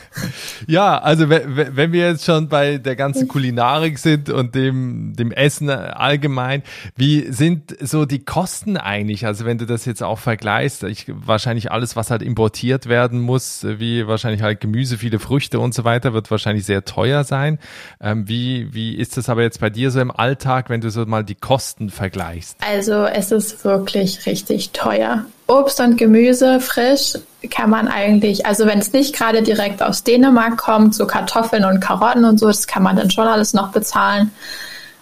Ja, 0.67 0.99
also 0.99 1.29
wenn 1.29 1.93
wir 1.93 2.09
jetzt 2.09 2.25
schon 2.25 2.49
bei 2.49 2.79
der 2.79 2.95
ganzen 2.97 3.27
Kulinarik 3.29 3.99
sind 3.99 4.31
und 4.31 4.55
dem, 4.55 5.15
dem 5.17 5.33
Essen 5.33 5.71
allgemein, 5.71 6.63
wie 6.97 7.33
sind 7.33 7.77
so 7.81 8.05
die 8.05 8.25
Kosten 8.25 8.77
eigentlich? 8.77 9.27
Also 9.27 9.45
wenn 9.45 9.59
du 9.59 9.67
das 9.67 9.85
jetzt 9.85 10.03
auch 10.03 10.19
vergleichst, 10.19 10.85
ich, 10.85 11.07
wahrscheinlich 11.09 11.73
alles, 11.73 11.97
was 11.97 12.11
halt 12.11 12.23
importiert 12.23 12.89
werden 12.89 13.21
muss, 13.21 13.65
wie 13.65 14.07
wahrscheinlich 14.07 14.43
halt 14.43 14.61
Gemüse, 14.61 14.99
viele 14.99 15.19
Früchte 15.19 15.59
und 15.59 15.75
so 15.75 15.85
weiter, 15.85 16.13
wird 16.13 16.31
wahrscheinlich 16.31 16.65
sehr 16.65 16.85
teuer 16.85 17.25
sein. 17.25 17.59
Ähm, 18.01 18.29
wie, 18.29 18.73
wie 18.73 18.95
ist 18.95 19.17
das 19.17 19.29
aber 19.29 19.43
jetzt 19.43 19.61
bei 19.61 19.71
dir 19.71 19.91
so 19.91 20.01
im 20.01 20.11
Alltag, 20.11 20.71
wenn 20.71 20.81
du 20.81 20.91
so 20.91 21.05
mal 21.07 21.25
die 21.25 21.35
Kosten 21.35 21.91
vergleichst? 21.91 22.57
Also 22.61 23.05
es 23.05 23.33
ist 23.33 23.65
wirklich 23.65 24.27
richtig 24.27 24.71
teuer. 24.71 25.27
Obst 25.47 25.81
und 25.81 25.97
Gemüse 25.97 26.61
frisch 26.61 27.15
kann 27.51 27.71
man 27.71 27.89
eigentlich, 27.89 28.47
also 28.47 28.67
wenn 28.67 28.79
es 28.79 28.93
nicht 28.93 29.15
gerade 29.15 29.43
direkt 29.43 29.83
aus 29.83 30.05
Dänemark 30.05 30.57
kommt, 30.57 30.95
so 30.95 31.07
Kartoffeln 31.07 31.65
und 31.65 31.81
Karotten 31.81 32.25
und 32.25 32.39
so, 32.39 32.47
das 32.47 32.67
kann 32.67 32.83
man 32.83 32.97
dann 32.97 33.11
schon 33.11 33.27
alles 33.27 33.53
noch 33.53 33.73
bezahlen. 33.73 34.31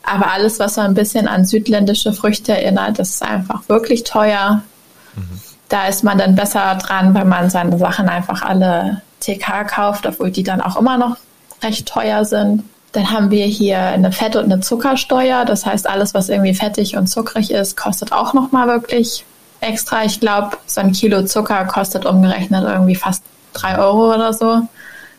Aber 0.03 0.33
alles, 0.33 0.59
was 0.59 0.74
so 0.74 0.81
ein 0.81 0.94
bisschen 0.94 1.29
an 1.29 1.44
südländische 1.44 2.12
Früchte 2.12 2.53
erinnert, 2.53 2.98
das 2.98 3.11
ist 3.11 3.22
einfach 3.22 3.68
wirklich 3.68 4.05
teuer. 4.05 4.62
Mhm. 5.14 5.40
Da 5.68 5.87
ist 5.87 6.03
man 6.03 6.18
dann 6.18 6.35
besser 6.35 6.76
dran, 6.76 7.14
wenn 7.14 7.29
man 7.29 7.50
seine 7.50 7.79
Sachen 7.79 8.09
einfach 8.09 8.42
alle 8.42 9.03
TK 9.20 9.64
kauft, 9.68 10.07
obwohl 10.07 10.31
die 10.31 10.42
dann 10.42 10.62
auch 10.62 10.76
immer 10.76 10.96
noch 10.96 11.16
recht 11.62 11.87
teuer 11.87 12.24
sind. 12.24 12.64
Dann 12.92 13.11
haben 13.12 13.31
wir 13.31 13.44
hier 13.44 13.79
eine 13.79 14.11
Fett- 14.11 14.37
und 14.37 14.44
eine 14.44 14.61
Zuckersteuer. 14.61 15.44
Das 15.44 15.66
heißt, 15.66 15.88
alles, 15.88 16.14
was 16.14 16.29
irgendwie 16.29 16.55
fettig 16.55 16.96
und 16.96 17.07
zuckrig 17.07 17.53
ist, 17.53 17.76
kostet 17.76 18.12
auch 18.12 18.33
nochmal 18.33 18.66
wirklich 18.66 19.24
extra. 19.61 20.05
Ich 20.05 20.20
glaube, 20.20 20.57
so 20.66 20.81
ein 20.81 20.92
Kilo 20.92 21.25
Zucker 21.25 21.64
kostet 21.66 22.07
umgerechnet 22.07 22.64
irgendwie 22.64 22.94
fast 22.94 23.23
drei 23.53 23.79
Euro 23.79 24.14
oder 24.14 24.33
so. 24.33 24.62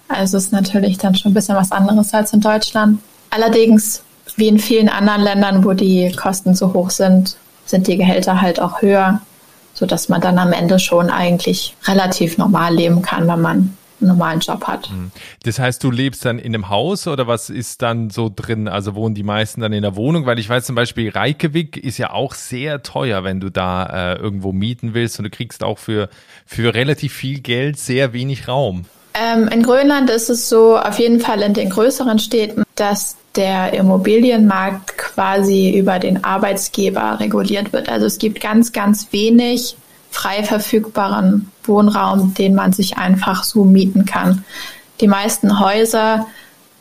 Also 0.08 0.38
ist 0.38 0.52
natürlich 0.52 0.98
dann 0.98 1.16
schon 1.16 1.32
ein 1.32 1.34
bisschen 1.34 1.56
was 1.56 1.72
anderes 1.72 2.14
als 2.14 2.34
in 2.34 2.42
Deutschland. 2.42 3.00
Allerdings, 3.30 4.04
wie 4.36 4.48
in 4.48 4.60
vielen 4.60 4.90
anderen 4.90 5.22
Ländern, 5.22 5.64
wo 5.64 5.74
die 5.74 6.12
Kosten 6.12 6.54
so 6.54 6.74
hoch 6.74 6.90
sind, 6.90 7.38
sind 7.66 7.88
die 7.88 7.98
Gehälter 7.98 8.42
halt 8.42 8.60
auch 8.60 8.82
höher, 8.82 9.22
sodass 9.74 10.10
man 10.10 10.20
dann 10.20 10.38
am 10.38 10.52
Ende 10.52 10.80
schon 10.80 11.10
eigentlich 11.10 11.76
relativ 11.86 12.38
normal 12.38 12.76
leben 12.76 13.02
kann, 13.02 13.28
wenn 13.28 13.42
man 13.42 13.78
normalen 14.08 14.40
Job 14.40 14.66
hat. 14.66 14.90
Mhm. 14.90 15.12
Das 15.44 15.60
heißt, 15.60 15.84
du 15.84 15.92
lebst 15.92 16.26
dann 16.26 16.40
in 16.40 16.54
einem 16.54 16.70
Haus 16.70 17.08
oder 17.08 17.28
was 17.28 17.50
ist 17.50 17.82
dann 17.82 18.10
so 18.10 18.32
drin? 18.34 18.68
Also 18.68 18.96
wohnen 18.96 19.16
die 19.16 19.24
meisten 19.24 19.62
dann 19.62 19.74
in 19.74 19.82
der 19.82 19.96
Wohnung? 19.96 20.26
Weil 20.26 20.40
ich 20.40 20.50
weiß 20.50 20.66
zum 20.66 20.76
Beispiel, 20.76 21.10
Reykjavik 21.10 21.78
ist 21.78 21.98
ja 21.98 22.12
auch 22.12 22.34
sehr 22.34 22.84
teuer, 22.84 23.24
wenn 23.24 23.40
du 23.40 23.50
da 23.50 24.14
äh, 24.14 24.16
irgendwo 24.18 24.52
mieten 24.52 24.94
willst 24.94 25.20
und 25.20 25.24
du 25.24 25.30
kriegst 25.30 25.64
auch 25.64 25.78
für, 25.78 26.10
für 26.46 26.74
relativ 26.74 27.14
viel 27.14 27.40
Geld 27.40 27.78
sehr 27.78 28.14
wenig 28.14 28.48
Raum. 28.48 28.86
Ähm, 29.14 29.50
in 29.50 29.64
Grönland 29.64 30.10
ist 30.10 30.30
es 30.30 30.48
so, 30.48 30.78
auf 30.78 30.98
jeden 31.00 31.20
Fall 31.20 31.42
in 31.42 31.54
den 31.54 31.70
größeren 31.70 32.20
Städten, 32.20 32.64
dass 32.76 33.18
der 33.36 33.74
Immobilienmarkt 33.74 34.98
quasi 34.98 35.78
über 35.78 36.00
den 36.00 36.24
Arbeitsgeber 36.24 37.20
reguliert 37.20 37.74
wird. 37.74 37.90
Also 37.90 38.06
es 38.06 38.18
gibt 38.18 38.42
ganz, 38.42 38.72
ganz 38.72 39.08
wenig 39.12 39.76
frei 40.12 40.44
verfügbaren 40.44 41.52
Wohnraum, 41.64 42.34
den 42.34 42.54
man 42.54 42.74
sich 42.74 42.98
einfach 42.98 43.44
so 43.44 43.64
mieten 43.64 44.06
kann. 44.06 44.46
Die 45.00 45.08
meisten 45.08 45.60
Häuser 45.60 46.28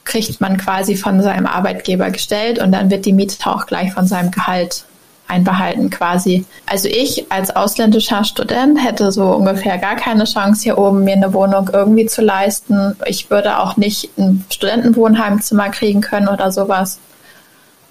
kriegt 0.04 0.40
man 0.40 0.56
quasi 0.56 0.96
von 0.96 1.22
seinem 1.22 1.46
Arbeitgeber 1.46 2.10
gestellt 2.10 2.58
und 2.58 2.72
dann 2.72 2.90
wird 2.90 3.06
die 3.06 3.12
Miete 3.12 3.36
auch 3.48 3.66
gleich 3.66 3.92
von 3.92 4.06
seinem 4.06 4.30
Gehalt 4.30 4.84
einbehalten 5.28 5.90
quasi. 5.90 6.44
Also 6.66 6.88
ich 6.88 7.30
als 7.30 7.54
ausländischer 7.54 8.24
Student 8.24 8.84
hätte 8.84 9.12
so 9.12 9.26
ungefähr 9.28 9.78
gar 9.78 9.94
keine 9.94 10.24
Chance 10.24 10.64
hier 10.64 10.76
oben 10.76 11.04
mir 11.04 11.14
eine 11.14 11.32
Wohnung 11.32 11.70
irgendwie 11.72 12.06
zu 12.06 12.20
leisten. 12.20 12.96
Ich 13.06 13.30
würde 13.30 13.60
auch 13.60 13.76
nicht 13.76 14.10
ein 14.18 14.44
Studentenwohnheimzimmer 14.50 15.68
kriegen 15.70 16.00
können 16.00 16.28
oder 16.28 16.50
sowas 16.50 16.98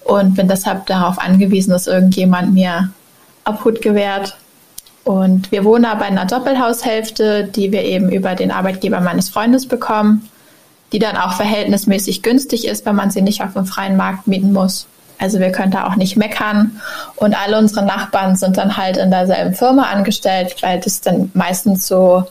und 0.04 0.34
bin 0.34 0.48
deshalb 0.48 0.86
darauf 0.86 1.18
angewiesen, 1.18 1.70
dass 1.70 1.86
irgendjemand 1.86 2.52
mir 2.52 2.90
Obhut 3.46 3.80
gewährt. 3.80 4.36
Und 5.04 5.50
wir 5.50 5.64
wohnen 5.64 5.86
aber 5.86 6.06
in 6.06 6.18
einer 6.18 6.26
Doppelhaushälfte, 6.26 7.44
die 7.44 7.72
wir 7.72 7.84
eben 7.84 8.10
über 8.10 8.34
den 8.34 8.50
Arbeitgeber 8.50 9.00
meines 9.00 9.28
Freundes 9.30 9.66
bekommen, 9.66 10.28
die 10.92 10.98
dann 10.98 11.16
auch 11.16 11.34
verhältnismäßig 11.34 12.22
günstig 12.22 12.66
ist, 12.66 12.84
wenn 12.84 12.96
man 12.96 13.10
sie 13.10 13.22
nicht 13.22 13.42
auf 13.42 13.54
dem 13.54 13.66
freien 13.66 13.96
Markt 13.96 14.26
mieten 14.26 14.52
muss. 14.52 14.86
Also 15.18 15.38
wir 15.38 15.52
können 15.52 15.70
da 15.70 15.86
auch 15.86 15.96
nicht 15.96 16.16
meckern. 16.16 16.80
Und 17.16 17.34
alle 17.38 17.58
unsere 17.58 17.84
Nachbarn 17.84 18.36
sind 18.36 18.56
dann 18.56 18.76
halt 18.76 18.96
in 18.96 19.10
derselben 19.10 19.54
Firma 19.54 19.84
angestellt, 19.84 20.56
weil 20.60 20.80
das 20.80 21.00
dann 21.00 21.30
meistens 21.34 21.86
so 21.86 22.24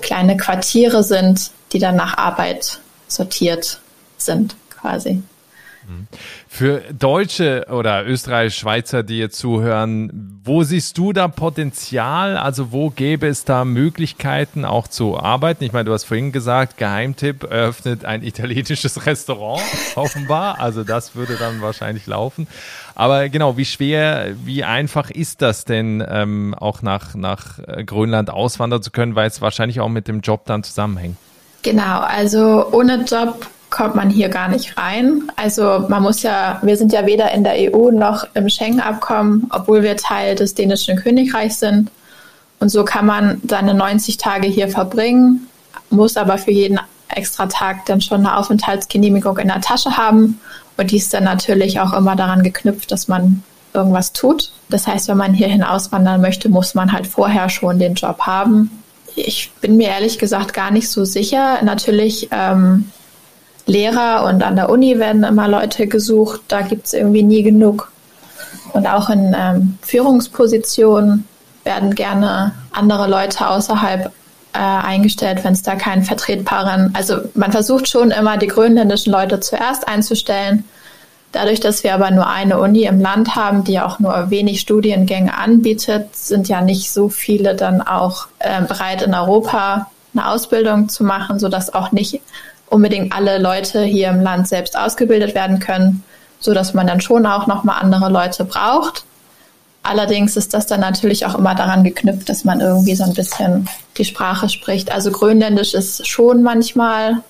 kleine 0.00 0.36
Quartiere 0.36 1.02
sind, 1.02 1.50
die 1.72 1.78
dann 1.78 1.96
nach 1.96 2.18
Arbeit 2.18 2.80
sortiert 3.06 3.80
sind, 4.16 4.56
quasi. 4.70 5.22
Für 6.50 6.80
Deutsche 6.98 7.66
oder 7.70 8.06
Österreich, 8.06 8.54
Schweizer, 8.54 9.02
die 9.02 9.18
jetzt 9.18 9.38
zuhören, 9.38 10.40
wo 10.42 10.62
siehst 10.62 10.96
du 10.96 11.12
da 11.12 11.28
Potenzial? 11.28 12.38
Also 12.38 12.72
wo 12.72 12.88
gäbe 12.88 13.28
es 13.28 13.44
da 13.44 13.66
Möglichkeiten 13.66 14.64
auch 14.64 14.88
zu 14.88 15.20
arbeiten? 15.20 15.62
Ich 15.64 15.74
meine, 15.74 15.84
du 15.84 15.92
hast 15.92 16.04
vorhin 16.04 16.32
gesagt, 16.32 16.78
Geheimtipp 16.78 17.44
eröffnet 17.44 18.06
ein 18.06 18.22
italienisches 18.22 19.06
Restaurant, 19.06 19.62
offenbar. 19.94 20.58
Also 20.58 20.84
das 20.84 21.14
würde 21.14 21.36
dann 21.36 21.60
wahrscheinlich 21.60 22.06
laufen. 22.06 22.48
Aber 22.94 23.28
genau, 23.28 23.58
wie 23.58 23.66
schwer, 23.66 24.34
wie 24.44 24.64
einfach 24.64 25.10
ist 25.10 25.42
das 25.42 25.66
denn, 25.66 26.02
ähm, 26.08 26.54
auch 26.54 26.80
nach, 26.80 27.14
nach 27.14 27.58
Grönland 27.84 28.30
auswandern 28.30 28.82
zu 28.82 28.90
können, 28.90 29.14
weil 29.14 29.28
es 29.28 29.42
wahrscheinlich 29.42 29.80
auch 29.80 29.90
mit 29.90 30.08
dem 30.08 30.22
Job 30.22 30.46
dann 30.46 30.62
zusammenhängt? 30.62 31.18
Genau, 31.62 32.00
also 32.00 32.72
ohne 32.72 33.04
Job 33.04 33.46
kommt 33.70 33.94
man 33.94 34.10
hier 34.10 34.28
gar 34.28 34.48
nicht 34.48 34.76
rein. 34.78 35.30
Also 35.36 35.84
man 35.88 36.02
muss 36.02 36.22
ja, 36.22 36.58
wir 36.62 36.76
sind 36.76 36.92
ja 36.92 37.06
weder 37.06 37.32
in 37.32 37.44
der 37.44 37.54
EU 37.72 37.90
noch 37.90 38.26
im 38.34 38.48
Schengen-Abkommen, 38.48 39.48
obwohl 39.50 39.82
wir 39.82 39.96
Teil 39.96 40.34
des 40.34 40.54
dänischen 40.54 40.96
Königreichs 40.96 41.60
sind. 41.60 41.90
Und 42.60 42.70
so 42.70 42.84
kann 42.84 43.06
man 43.06 43.40
seine 43.48 43.74
90 43.74 44.16
Tage 44.16 44.48
hier 44.48 44.68
verbringen, 44.68 45.46
muss 45.90 46.16
aber 46.16 46.38
für 46.38 46.50
jeden 46.50 46.80
extra 47.08 47.46
Tag 47.46 47.86
dann 47.86 48.00
schon 48.00 48.26
eine 48.26 48.36
Aufenthaltsgenehmigung 48.36 49.38
in 49.38 49.48
der 49.48 49.60
Tasche 49.60 49.96
haben. 49.96 50.40
Und 50.76 50.90
die 50.90 50.96
ist 50.96 51.12
dann 51.14 51.24
natürlich 51.24 51.80
auch 51.80 51.92
immer 51.92 52.16
daran 52.16 52.42
geknüpft, 52.42 52.90
dass 52.90 53.08
man 53.08 53.42
irgendwas 53.74 54.12
tut. 54.12 54.52
Das 54.68 54.86
heißt, 54.86 55.08
wenn 55.08 55.16
man 55.16 55.34
hierhin 55.34 55.62
auswandern 55.62 56.20
möchte, 56.20 56.48
muss 56.48 56.74
man 56.74 56.92
halt 56.92 57.06
vorher 57.06 57.48
schon 57.48 57.78
den 57.78 57.94
Job 57.94 58.20
haben. 58.20 58.82
Ich 59.14 59.50
bin 59.60 59.76
mir 59.76 59.88
ehrlich 59.88 60.18
gesagt 60.18 60.52
gar 60.52 60.70
nicht 60.70 60.88
so 60.88 61.04
sicher. 61.04 61.62
Natürlich 61.62 62.28
ähm, 62.30 62.90
Lehrer 63.68 64.24
und 64.24 64.42
an 64.42 64.56
der 64.56 64.70
Uni 64.70 64.98
werden 64.98 65.24
immer 65.24 65.46
Leute 65.46 65.86
gesucht. 65.86 66.40
Da 66.48 66.62
gibt 66.62 66.86
es 66.86 66.94
irgendwie 66.94 67.22
nie 67.22 67.42
genug. 67.42 67.92
Und 68.72 68.86
auch 68.86 69.10
in 69.10 69.36
ähm, 69.38 69.78
Führungspositionen 69.82 71.24
werden 71.64 71.94
gerne 71.94 72.52
andere 72.72 73.08
Leute 73.08 73.48
außerhalb 73.48 74.06
äh, 74.54 74.58
eingestellt, 74.58 75.44
wenn 75.44 75.52
es 75.52 75.62
da 75.62 75.76
keinen 75.76 76.02
vertretbaren. 76.02 76.94
Also 76.94 77.16
man 77.34 77.52
versucht 77.52 77.88
schon 77.88 78.10
immer 78.10 78.38
die 78.38 78.46
grönländischen 78.46 79.12
Leute 79.12 79.40
zuerst 79.40 79.86
einzustellen. 79.86 80.64
Dadurch, 81.32 81.60
dass 81.60 81.84
wir 81.84 81.92
aber 81.92 82.10
nur 82.10 82.26
eine 82.26 82.58
Uni 82.58 82.84
im 82.84 83.00
Land 83.00 83.36
haben, 83.36 83.64
die 83.64 83.80
auch 83.80 83.98
nur 83.98 84.30
wenig 84.30 84.60
Studiengänge 84.60 85.36
anbietet, 85.36 86.16
sind 86.16 86.48
ja 86.48 86.62
nicht 86.62 86.90
so 86.90 87.10
viele 87.10 87.54
dann 87.54 87.82
auch 87.82 88.28
äh, 88.38 88.62
bereit 88.62 89.02
in 89.02 89.12
Europa 89.12 89.90
eine 90.14 90.28
Ausbildung 90.30 90.88
zu 90.88 91.04
machen, 91.04 91.38
sodass 91.38 91.74
auch 91.74 91.92
nicht 91.92 92.22
unbedingt 92.70 93.12
alle 93.12 93.38
Leute 93.38 93.82
hier 93.82 94.08
im 94.08 94.20
Land 94.20 94.48
selbst 94.48 94.76
ausgebildet 94.76 95.34
werden 95.34 95.58
können, 95.58 96.04
so 96.40 96.54
dass 96.54 96.74
man 96.74 96.86
dann 96.86 97.00
schon 97.00 97.26
auch 97.26 97.46
noch 97.46 97.64
mal 97.64 97.78
andere 97.78 98.10
Leute 98.10 98.44
braucht. 98.44 99.04
Allerdings 99.82 100.36
ist 100.36 100.52
das 100.52 100.66
dann 100.66 100.80
natürlich 100.80 101.24
auch 101.24 101.34
immer 101.34 101.54
daran 101.54 101.82
geknüpft, 101.82 102.28
dass 102.28 102.44
man 102.44 102.60
irgendwie 102.60 102.94
so 102.94 103.04
ein 103.04 103.14
bisschen 103.14 103.68
die 103.96 104.04
Sprache 104.04 104.48
spricht. 104.48 104.92
Also 104.92 105.10
Grönländisch 105.10 105.72
ist 105.72 106.06
schon 106.06 106.42
manchmal 106.42 107.22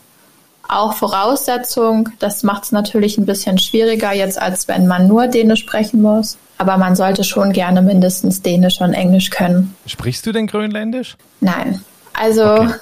auch 0.68 0.94
Voraussetzung. 0.94 2.10
Das 2.18 2.42
macht 2.42 2.64
es 2.64 2.72
natürlich 2.72 3.16
ein 3.16 3.26
bisschen 3.26 3.58
schwieriger 3.58 4.12
jetzt, 4.12 4.40
als 4.40 4.68
wenn 4.68 4.86
man 4.86 5.06
nur 5.06 5.28
Dänisch 5.28 5.60
sprechen 5.60 6.02
muss. 6.02 6.36
Aber 6.58 6.76
man 6.76 6.96
sollte 6.96 7.22
schon 7.22 7.52
gerne 7.52 7.80
mindestens 7.80 8.42
Dänisch 8.42 8.80
und 8.80 8.92
Englisch 8.92 9.30
können. 9.30 9.76
Sprichst 9.86 10.26
du 10.26 10.32
denn 10.32 10.46
Grönländisch? 10.46 11.16
Nein. 11.40 11.80
Also 12.12 12.54
okay. 12.54 12.74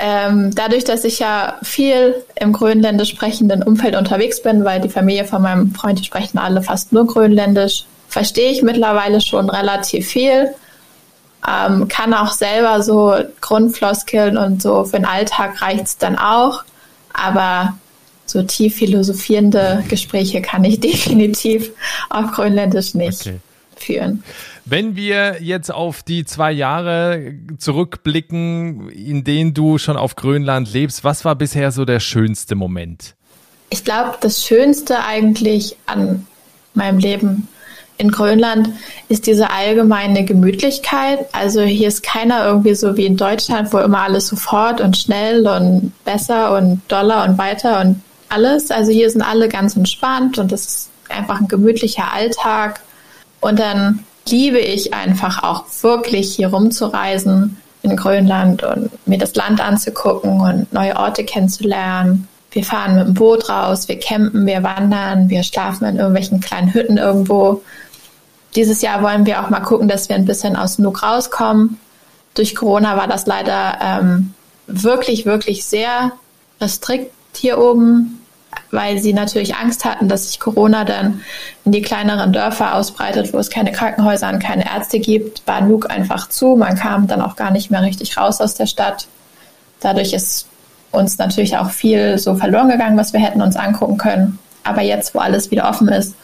Ähm, 0.00 0.54
dadurch, 0.54 0.84
dass 0.84 1.02
ich 1.02 1.18
ja 1.18 1.58
viel 1.62 2.14
im 2.36 2.52
grönländisch 2.52 3.10
sprechenden 3.10 3.64
Umfeld 3.64 3.96
unterwegs 3.96 4.40
bin, 4.42 4.64
weil 4.64 4.80
die 4.80 4.88
Familie 4.88 5.24
von 5.24 5.42
meinem 5.42 5.74
Freund, 5.74 5.98
die 5.98 6.04
sprechen 6.04 6.38
alle 6.38 6.62
fast 6.62 6.92
nur 6.92 7.06
grönländisch, 7.06 7.84
verstehe 8.08 8.52
ich 8.52 8.62
mittlerweile 8.62 9.20
schon 9.20 9.50
relativ 9.50 10.06
viel. 10.06 10.54
Ähm, 11.46 11.88
kann 11.88 12.14
auch 12.14 12.32
selber 12.32 12.82
so 12.82 13.14
Grundfloskeln 13.40 14.36
und 14.36 14.62
so 14.62 14.84
für 14.84 14.96
den 14.96 15.04
Alltag 15.04 15.60
reicht's 15.62 15.98
dann 15.98 16.16
auch. 16.16 16.62
Aber 17.12 17.74
so 18.24 18.42
tief 18.42 18.76
philosophierende 18.76 19.82
Gespräche 19.88 20.42
kann 20.42 20.62
ich 20.62 20.78
definitiv 20.80 21.70
auf 22.08 22.30
Grönländisch 22.32 22.94
nicht 22.94 23.22
okay. 23.22 23.40
Führen. 23.78 24.22
Wenn 24.64 24.96
wir 24.96 25.42
jetzt 25.42 25.72
auf 25.72 26.02
die 26.02 26.24
zwei 26.24 26.52
Jahre 26.52 27.34
zurückblicken, 27.58 28.90
in 28.90 29.24
denen 29.24 29.54
du 29.54 29.78
schon 29.78 29.96
auf 29.96 30.16
Grönland 30.16 30.72
lebst, 30.72 31.04
was 31.04 31.24
war 31.24 31.34
bisher 31.36 31.72
so 31.72 31.84
der 31.84 32.00
schönste 32.00 32.54
Moment? 32.54 33.14
Ich 33.70 33.84
glaube, 33.84 34.16
das 34.20 34.44
Schönste 34.44 35.04
eigentlich 35.04 35.76
an 35.86 36.26
meinem 36.74 36.98
Leben 36.98 37.48
in 37.98 38.12
Grönland 38.12 38.70
ist 39.08 39.26
diese 39.26 39.50
allgemeine 39.50 40.24
Gemütlichkeit. 40.24 41.26
Also 41.32 41.62
hier 41.62 41.88
ist 41.88 42.04
keiner 42.04 42.46
irgendwie 42.46 42.74
so 42.74 42.96
wie 42.96 43.06
in 43.06 43.16
Deutschland, 43.16 43.72
wo 43.72 43.78
immer 43.78 44.02
alles 44.02 44.28
sofort 44.28 44.80
und 44.80 44.96
schnell 44.96 45.46
und 45.46 45.92
besser 46.04 46.56
und 46.56 46.80
doller 46.88 47.24
und 47.24 47.38
weiter 47.38 47.80
und 47.80 48.00
alles. 48.28 48.70
Also 48.70 48.92
hier 48.92 49.10
sind 49.10 49.22
alle 49.22 49.48
ganz 49.48 49.76
entspannt 49.76 50.38
und 50.38 50.52
es 50.52 50.66
ist 50.66 50.90
einfach 51.08 51.40
ein 51.40 51.48
gemütlicher 51.48 52.12
Alltag. 52.12 52.80
Und 53.40 53.58
dann 53.58 54.04
liebe 54.28 54.58
ich 54.58 54.94
einfach 54.94 55.42
auch 55.42 55.64
wirklich 55.82 56.34
hier 56.34 56.48
rumzureisen 56.48 57.56
in 57.82 57.96
Grönland 57.96 58.62
und 58.62 58.90
mir 59.06 59.18
das 59.18 59.34
Land 59.34 59.60
anzugucken 59.60 60.40
und 60.40 60.72
neue 60.72 60.96
Orte 60.96 61.24
kennenzulernen. 61.24 62.28
Wir 62.50 62.64
fahren 62.64 62.96
mit 62.96 63.06
dem 63.06 63.14
Boot 63.14 63.48
raus, 63.48 63.88
wir 63.88 63.98
campen, 63.98 64.46
wir 64.46 64.62
wandern, 64.62 65.28
wir 65.28 65.42
schlafen 65.42 65.86
in 65.86 65.96
irgendwelchen 65.96 66.40
kleinen 66.40 66.72
Hütten 66.72 66.96
irgendwo. 66.96 67.62
Dieses 68.56 68.82
Jahr 68.82 69.02
wollen 69.02 69.26
wir 69.26 69.42
auch 69.42 69.50
mal 69.50 69.60
gucken, 69.60 69.88
dass 69.88 70.08
wir 70.08 70.16
ein 70.16 70.24
bisschen 70.24 70.56
aus 70.56 70.78
Nuuk 70.78 71.02
rauskommen. 71.02 71.78
Durch 72.34 72.54
Corona 72.54 72.96
war 72.96 73.06
das 73.06 73.26
leider 73.26 73.78
ähm, 73.80 74.34
wirklich, 74.66 75.26
wirklich 75.26 75.64
sehr 75.64 76.12
restrikt 76.60 77.12
hier 77.34 77.58
oben 77.58 78.20
weil 78.70 78.98
sie 78.98 79.12
natürlich 79.12 79.56
Angst 79.56 79.84
hatten, 79.84 80.08
dass 80.08 80.28
sich 80.28 80.40
Corona 80.40 80.84
dann 80.84 81.22
in 81.64 81.72
die 81.72 81.82
kleineren 81.82 82.32
Dörfer 82.32 82.74
ausbreitet, 82.74 83.32
wo 83.32 83.38
es 83.38 83.50
keine 83.50 83.72
Krankenhäuser 83.72 84.28
und 84.28 84.40
keine 84.40 84.66
Ärzte 84.66 85.00
gibt, 85.00 85.46
war 85.46 85.60
Nuuk 85.60 85.90
einfach 85.90 86.28
zu. 86.28 86.56
Man 86.56 86.76
kam 86.76 87.06
dann 87.06 87.22
auch 87.22 87.36
gar 87.36 87.50
nicht 87.50 87.70
mehr 87.70 87.82
richtig 87.82 88.16
raus 88.16 88.40
aus 88.40 88.54
der 88.54 88.66
Stadt. 88.66 89.06
Dadurch 89.80 90.12
ist 90.12 90.46
uns 90.90 91.18
natürlich 91.18 91.56
auch 91.56 91.70
viel 91.70 92.18
so 92.18 92.34
verloren 92.34 92.68
gegangen, 92.68 92.96
was 92.96 93.12
wir 93.12 93.20
hätten 93.20 93.42
uns 93.42 93.56
angucken 93.56 93.98
können. 93.98 94.38
Aber 94.64 94.82
jetzt, 94.82 95.14
wo 95.14 95.18
alles 95.18 95.50
wieder 95.50 95.68
offen 95.68 95.88
ist, 95.88 96.14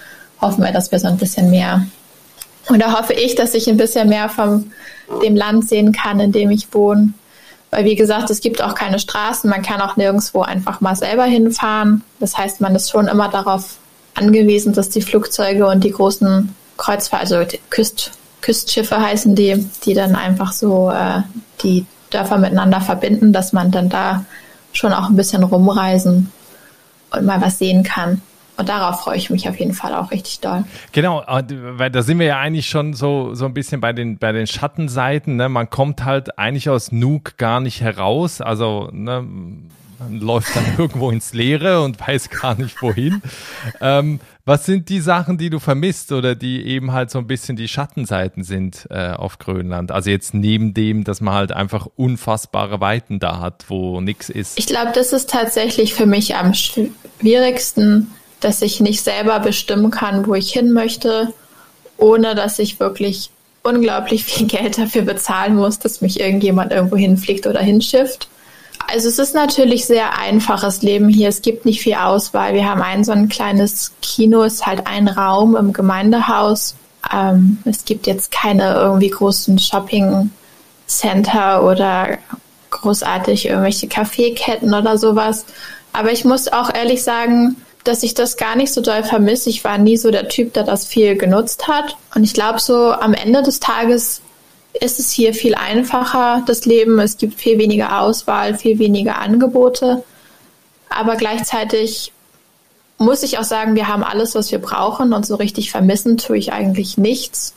hoffen 0.40 0.64
wir, 0.64 0.72
dass 0.72 0.92
wir 0.92 0.98
so 0.98 1.08
ein 1.08 1.16
bisschen 1.16 1.50
mehr. 1.50 1.86
Und 2.68 2.80
da 2.80 2.98
hoffe 2.98 3.12
ich, 3.12 3.34
dass 3.34 3.54
ich 3.54 3.68
ein 3.68 3.76
bisschen 3.76 4.08
mehr 4.08 4.28
von 4.28 4.72
dem 5.22 5.36
Land 5.36 5.68
sehen 5.68 5.92
kann, 5.92 6.20
in 6.20 6.32
dem 6.32 6.50
ich 6.50 6.72
wohne. 6.72 7.12
Weil, 7.74 7.86
wie 7.86 7.96
gesagt, 7.96 8.30
es 8.30 8.40
gibt 8.40 8.62
auch 8.62 8.76
keine 8.76 9.00
Straßen, 9.00 9.50
man 9.50 9.62
kann 9.62 9.80
auch 9.80 9.96
nirgendwo 9.96 10.42
einfach 10.42 10.80
mal 10.80 10.94
selber 10.94 11.24
hinfahren. 11.24 12.04
Das 12.20 12.38
heißt, 12.38 12.60
man 12.60 12.72
ist 12.76 12.88
schon 12.88 13.08
immer 13.08 13.28
darauf 13.28 13.78
angewiesen, 14.14 14.74
dass 14.74 14.90
die 14.90 15.02
Flugzeuge 15.02 15.66
und 15.66 15.82
die 15.82 15.90
großen 15.90 16.54
Kreuzfahrt, 16.76 17.22
also 17.22 17.44
Küst, 17.70 18.12
Küstschiffe 18.42 19.00
heißen 19.00 19.34
die, 19.34 19.68
die 19.84 19.94
dann 19.94 20.14
einfach 20.14 20.52
so 20.52 20.88
äh, 20.88 21.22
die 21.64 21.84
Dörfer 22.10 22.38
miteinander 22.38 22.80
verbinden, 22.80 23.32
dass 23.32 23.52
man 23.52 23.72
dann 23.72 23.88
da 23.88 24.24
schon 24.72 24.92
auch 24.92 25.08
ein 25.08 25.16
bisschen 25.16 25.42
rumreisen 25.42 26.30
und 27.10 27.26
mal 27.26 27.40
was 27.40 27.58
sehen 27.58 27.82
kann. 27.82 28.22
Und 28.56 28.68
darauf 28.68 29.00
freue 29.00 29.16
ich 29.16 29.30
mich 29.30 29.48
auf 29.48 29.58
jeden 29.58 29.74
Fall 29.74 29.94
auch 29.94 30.10
richtig 30.10 30.40
doll. 30.40 30.64
Genau, 30.92 31.24
weil 31.26 31.90
da 31.90 32.02
sind 32.02 32.18
wir 32.18 32.26
ja 32.26 32.38
eigentlich 32.38 32.68
schon 32.68 32.94
so, 32.94 33.34
so 33.34 33.46
ein 33.46 33.54
bisschen 33.54 33.80
bei 33.80 33.92
den, 33.92 34.18
bei 34.18 34.32
den 34.32 34.46
Schattenseiten. 34.46 35.36
Ne? 35.36 35.48
Man 35.48 35.70
kommt 35.70 36.04
halt 36.04 36.38
eigentlich 36.38 36.68
aus 36.68 36.92
Nuke 36.92 37.32
gar 37.36 37.60
nicht 37.60 37.80
heraus. 37.80 38.40
Also 38.40 38.90
ne, 38.92 39.26
man 39.98 40.20
läuft 40.20 40.54
dann 40.54 40.64
irgendwo 40.78 41.10
ins 41.10 41.32
Leere 41.32 41.82
und 41.82 42.00
weiß 42.00 42.30
gar 42.30 42.54
nicht 42.54 42.80
wohin. 42.82 43.22
Ähm, 43.80 44.20
was 44.44 44.66
sind 44.66 44.88
die 44.88 45.00
Sachen, 45.00 45.38
die 45.38 45.48
du 45.50 45.58
vermisst 45.58 46.12
oder 46.12 46.34
die 46.34 46.66
eben 46.66 46.92
halt 46.92 47.10
so 47.10 47.18
ein 47.18 47.26
bisschen 47.26 47.56
die 47.56 47.66
Schattenseiten 47.66 48.44
sind 48.44 48.86
äh, 48.90 49.12
auf 49.12 49.38
Grönland? 49.38 49.90
Also 49.90 50.10
jetzt 50.10 50.34
neben 50.34 50.74
dem, 50.74 51.02
dass 51.04 51.20
man 51.20 51.34
halt 51.34 51.52
einfach 51.52 51.86
unfassbare 51.96 52.80
Weiten 52.80 53.18
da 53.18 53.40
hat, 53.40 53.64
wo 53.68 54.00
nichts 54.00 54.28
ist. 54.28 54.58
Ich 54.58 54.66
glaube, 54.66 54.92
das 54.94 55.12
ist 55.12 55.30
tatsächlich 55.30 55.94
für 55.94 56.06
mich 56.06 56.36
am 56.36 56.52
schwierigsten, 56.54 58.12
dass 58.44 58.62
ich 58.62 58.80
nicht 58.80 59.02
selber 59.02 59.40
bestimmen 59.40 59.90
kann, 59.90 60.26
wo 60.26 60.34
ich 60.34 60.52
hin 60.52 60.72
möchte, 60.72 61.32
ohne 61.96 62.34
dass 62.34 62.58
ich 62.58 62.78
wirklich 62.78 63.30
unglaublich 63.62 64.24
viel 64.24 64.46
Geld 64.46 64.78
dafür 64.78 65.02
bezahlen 65.02 65.56
muss, 65.56 65.78
dass 65.78 66.00
mich 66.00 66.20
irgendjemand 66.20 66.72
irgendwo 66.72 66.96
hinfliegt 66.96 67.46
oder 67.46 67.60
hinschifft. 67.60 68.28
Also 68.86 69.08
es 69.08 69.18
ist 69.18 69.34
natürlich 69.34 69.86
sehr 69.86 70.18
einfaches 70.18 70.82
Leben 70.82 71.08
hier. 71.08 71.30
Es 71.30 71.40
gibt 71.40 71.64
nicht 71.64 71.80
viel 71.80 71.94
Auswahl. 71.94 72.52
Wir 72.52 72.68
haben 72.68 72.82
ein 72.82 73.02
so 73.02 73.12
ein 73.12 73.30
kleines 73.30 73.92
Kino, 74.02 74.42
es 74.42 74.54
ist 74.54 74.66
halt 74.66 74.86
ein 74.86 75.08
Raum 75.08 75.56
im 75.56 75.72
Gemeindehaus. 75.72 76.74
Ähm, 77.12 77.58
es 77.64 77.84
gibt 77.86 78.06
jetzt 78.06 78.30
keine 78.30 78.74
irgendwie 78.74 79.08
großen 79.08 79.58
Shopping 79.58 80.30
Center 80.86 81.64
oder 81.64 82.18
großartig 82.70 83.46
irgendwelche 83.46 83.88
Kaffeeketten 83.88 84.74
oder 84.74 84.98
sowas. 84.98 85.46
Aber 85.94 86.12
ich 86.12 86.24
muss 86.26 86.52
auch 86.52 86.74
ehrlich 86.74 87.02
sagen, 87.02 87.56
dass 87.84 88.02
ich 88.02 88.14
das 88.14 88.36
gar 88.36 88.56
nicht 88.56 88.72
so 88.72 88.80
doll 88.80 89.04
vermisse. 89.04 89.50
Ich 89.50 89.62
war 89.62 89.78
nie 89.78 89.96
so 89.96 90.10
der 90.10 90.28
Typ, 90.28 90.54
der 90.54 90.64
das 90.64 90.86
viel 90.86 91.16
genutzt 91.16 91.68
hat. 91.68 91.96
Und 92.14 92.24
ich 92.24 92.32
glaube, 92.32 92.58
so 92.58 92.92
am 92.92 93.14
Ende 93.14 93.42
des 93.42 93.60
Tages 93.60 94.22
ist 94.80 94.98
es 94.98 95.10
hier 95.10 95.34
viel 95.34 95.54
einfacher, 95.54 96.42
das 96.46 96.64
Leben. 96.64 96.98
Es 96.98 97.18
gibt 97.18 97.38
viel 97.38 97.58
weniger 97.58 98.00
Auswahl, 98.00 98.56
viel 98.56 98.78
weniger 98.78 99.18
Angebote. 99.18 100.02
Aber 100.88 101.16
gleichzeitig 101.16 102.12
muss 102.98 103.22
ich 103.22 103.38
auch 103.38 103.44
sagen, 103.44 103.74
wir 103.74 103.88
haben 103.88 104.02
alles, 104.02 104.34
was 104.34 104.50
wir 104.50 104.60
brauchen 104.60 105.12
und 105.12 105.26
so 105.26 105.34
richtig 105.36 105.70
vermissen 105.70 106.16
tue 106.16 106.38
ich 106.38 106.52
eigentlich 106.52 106.96
nichts. 106.96 107.54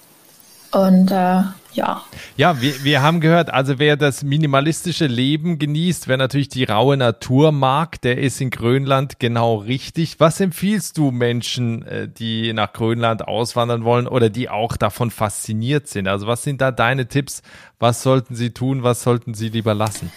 Und 0.72 1.12
äh, 1.12 1.44
ja. 1.78 2.04
Ja, 2.36 2.60
wir, 2.62 2.84
wir 2.84 3.02
haben 3.02 3.22
gehört, 3.22 3.54
also 3.54 3.80
wer 3.80 3.96
das 3.96 4.24
minimalistische 4.24 5.06
Leben 5.06 5.60
genießt, 5.60 6.08
wer 6.08 6.18
natürlich 6.18 6.50
die 6.50 6.66
raue 6.66 6.98
Natur 6.98 7.52
mag, 7.52 8.02
der 8.02 8.18
ist 8.18 8.42
in 8.42 8.50
Grönland 8.50 9.20
genau 9.20 9.56
richtig. 9.56 10.20
Was 10.20 10.40
empfiehlst 10.40 10.98
du 10.98 11.12
Menschen, 11.12 11.86
äh, 11.86 12.08
die 12.10 12.52
nach 12.54 12.74
Grönland 12.74 13.28
auswandern 13.28 13.84
wollen 13.86 14.08
oder 14.08 14.30
die 14.30 14.50
auch 14.50 14.76
davon 14.76 15.12
fasziniert 15.12 15.88
sind? 15.88 16.08
Also 16.08 16.28
was 16.28 16.44
sind 16.44 16.60
da 16.60 16.72
deine 16.72 17.08
Tipps? 17.08 17.44
Was 17.80 18.02
sollten 18.02 18.36
sie 18.36 18.50
tun? 18.50 18.82
Was 18.82 19.04
sollten 19.04 19.36
sie 19.36 19.50
lieber 19.50 19.76
lassen? 19.76 20.12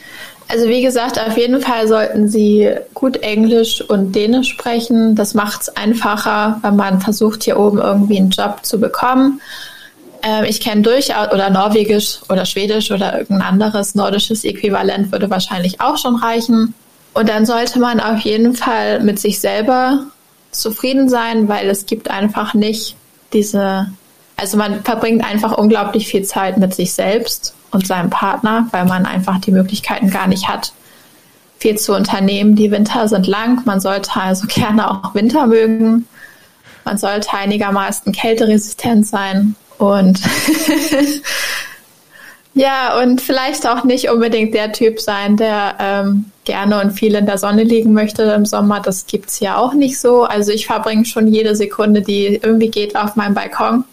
Also 0.49 0.67
wie 0.67 0.83
gesagt, 0.83 1.21
auf 1.21 1.37
jeden 1.37 1.61
Fall 1.61 1.87
sollten 1.87 2.29
sie 2.29 2.71
gut 2.95 3.19
Englisch 3.19 3.83
und 3.83 4.17
Dänisch 4.17 4.49
sprechen. 4.49 5.15
Das 5.15 5.35
macht 5.35 5.63
es 5.63 5.77
einfacher, 5.77 6.59
wenn 6.63 6.77
man 6.77 7.01
versucht, 7.01 7.45
hier 7.45 7.59
oben 7.59 7.79
irgendwie 7.79 8.19
einen 8.19 8.31
Job 8.31 8.61
zu 8.65 8.81
bekommen. 8.81 9.41
Ähm, 10.23 10.45
ich 10.45 10.61
kenne 10.61 10.83
durchaus, 10.83 11.33
oder 11.33 11.51
Norwegisch 11.51 12.21
oder 12.29 12.45
Schwedisch 12.45 12.91
oder 12.91 13.19
irgendein 13.19 13.49
anderes 13.49 13.95
nordisches 13.95 14.45
Äquivalent 14.45 15.13
würde 15.13 15.31
wahrscheinlich 15.31 15.81
auch 15.81 15.97
schon 15.97 16.17
reichen. 16.17 16.75
Und 17.15 17.29
dann 17.29 17.47
sollte 17.47 17.79
man 17.79 18.01
auf 18.01 18.21
jeden 18.21 18.55
Fall 18.55 19.01
mit 19.01 19.19
sich 19.19 19.41
selber 19.41 20.05
zufrieden 20.53 21.09
sein, 21.09 21.49
weil 21.49 21.69
es 21.71 21.87
gibt 21.87 22.11
einfach 22.11 22.55
nicht 22.55 22.97
diese, 23.33 23.89
also 24.37 24.57
man 24.57 24.83
verbringt 24.83 25.25
einfach 25.25 25.53
unglaublich 25.53 26.07
viel 26.07 26.23
Zeit 26.23 26.59
mit 26.59 26.75
sich 26.75 26.93
selbst 26.93 27.55
und 27.71 27.87
seinem 27.87 28.11
Partner, 28.11 28.69
weil 28.73 28.85
man 28.85 29.07
einfach 29.07 29.41
die 29.41 29.53
Möglichkeiten 29.53 30.11
gar 30.11 30.27
nicht 30.27 30.49
hat, 30.49 30.73
viel 31.59 31.79
zu 31.79 31.95
unternehmen. 31.95 32.57
Die 32.57 32.71
Winter 32.71 33.07
sind 33.09 33.27
lang, 33.27 33.63
man 33.65 33.81
sollte 33.81 34.11
also 34.17 34.47
gerne 34.49 34.91
auch 34.91 35.15
Winter 35.15 35.47
mögen. 35.47 36.07
Man 36.85 36.99
sollte 36.99 37.33
einigermaßen 37.33 38.13
kälteresistent 38.13 39.07
sein 39.07 39.55
und 39.81 40.21
ja, 42.55 43.01
und 43.01 43.23
vielleicht 43.23 43.67
auch 43.67 43.83
nicht 43.83 44.11
unbedingt 44.11 44.53
der 44.53 44.73
Typ 44.73 45.01
sein, 45.01 45.39
der 45.39 45.77
ähm, 45.79 46.27
gerne 46.45 46.83
und 46.83 46.91
viel 46.91 47.15
in 47.15 47.25
der 47.25 47.39
Sonne 47.39 47.65
liegen 47.65 47.95
möchte 47.95 48.25
im 48.25 48.45
Sommer. 48.45 48.81
Das 48.81 49.07
gibt 49.07 49.31
es 49.31 49.41
ja 49.41 49.57
auch 49.57 49.73
nicht 49.73 49.99
so. 49.99 50.25
Also 50.25 50.53
ich 50.53 50.67
verbringe 50.67 51.07
schon 51.07 51.29
jede 51.29 51.57
Sekunde, 51.57 52.03
die 52.03 52.39
irgendwie 52.43 52.69
geht, 52.69 52.95
auf 52.95 53.17
meinem 53.17 53.33
Balkon. 53.33 53.85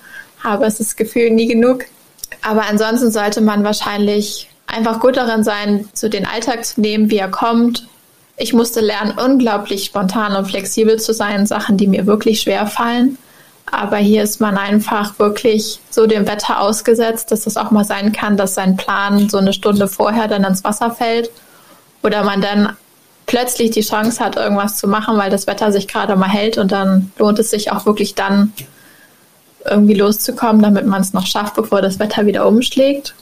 Habe 0.44 0.66
es 0.66 0.78
das 0.78 0.98
Gefühl 0.98 1.30
nie 1.30 1.48
genug. 1.48 1.86
Aber 2.42 2.66
ansonsten 2.68 3.10
sollte 3.10 3.40
man 3.40 3.64
wahrscheinlich 3.64 4.50
einfach 4.68 5.00
gut 5.00 5.16
darin 5.16 5.46
sein, 5.46 5.88
so 5.94 6.10
den 6.10 6.26
Alltag 6.26 6.66
zu 6.66 6.82
nehmen, 6.82 7.10
wie 7.10 7.18
er 7.18 7.32
kommt. 7.32 7.88
Ich 8.36 8.52
musste 8.52 8.82
lernen, 8.82 9.18
unglaublich 9.18 9.86
spontan 9.86 10.36
und 10.36 10.48
flexibel 10.48 11.00
zu 11.00 11.14
sein, 11.14 11.48
Sachen, 11.48 11.78
die 11.78 11.88
mir 11.88 12.06
wirklich 12.08 12.42
schwer 12.42 12.68
fallen. 12.68 13.18
Aber 13.70 13.98
hier 13.98 14.24
ist 14.24 14.40
man 14.40 14.58
einfach 14.58 15.20
wirklich 15.20 15.80
so 15.90 16.08
dem 16.08 16.26
Wetter 16.26 16.62
ausgesetzt, 16.62 17.32
dass 17.32 17.46
es 17.46 17.58
auch 17.58 17.70
mal 17.70 17.84
sein 17.84 18.14
kann, 18.14 18.38
dass 18.38 18.56
sein 18.56 18.78
Plan 18.78 19.30
so 19.30 19.38
eine 19.38 19.52
Stunde 19.52 19.88
vorher 19.88 20.28
dann 20.28 20.46
ins 20.46 20.64
Wasser 20.64 20.92
fällt 20.92 21.30
oder 22.02 22.24
man 22.24 22.42
dann 22.42 22.78
plötzlich 23.26 23.72
die 23.72 23.82
Chance 23.82 24.24
hat, 24.24 24.38
irgendwas 24.38 24.78
zu 24.78 24.88
machen, 24.88 25.18
weil 25.18 25.30
das 25.30 25.48
Wetter 25.48 25.74
sich 25.74 25.90
gerade 25.90 26.16
mal 26.16 26.30
hält 26.30 26.58
und 26.58 26.72
dann 26.72 27.12
lohnt 27.18 27.40
es 27.40 27.50
sich 27.50 27.72
auch 27.72 27.86
wirklich 27.86 28.16
dann 28.16 28.54
irgendwie 29.66 29.96
loszukommen, 29.96 30.62
damit 30.62 30.86
man 30.86 31.02
es 31.02 31.12
noch 31.12 31.28
schafft, 31.28 31.56
bevor 31.56 31.82
das 31.82 32.00
Wetter 32.00 32.26
wieder 32.26 32.48
umschlägt. 32.48 33.16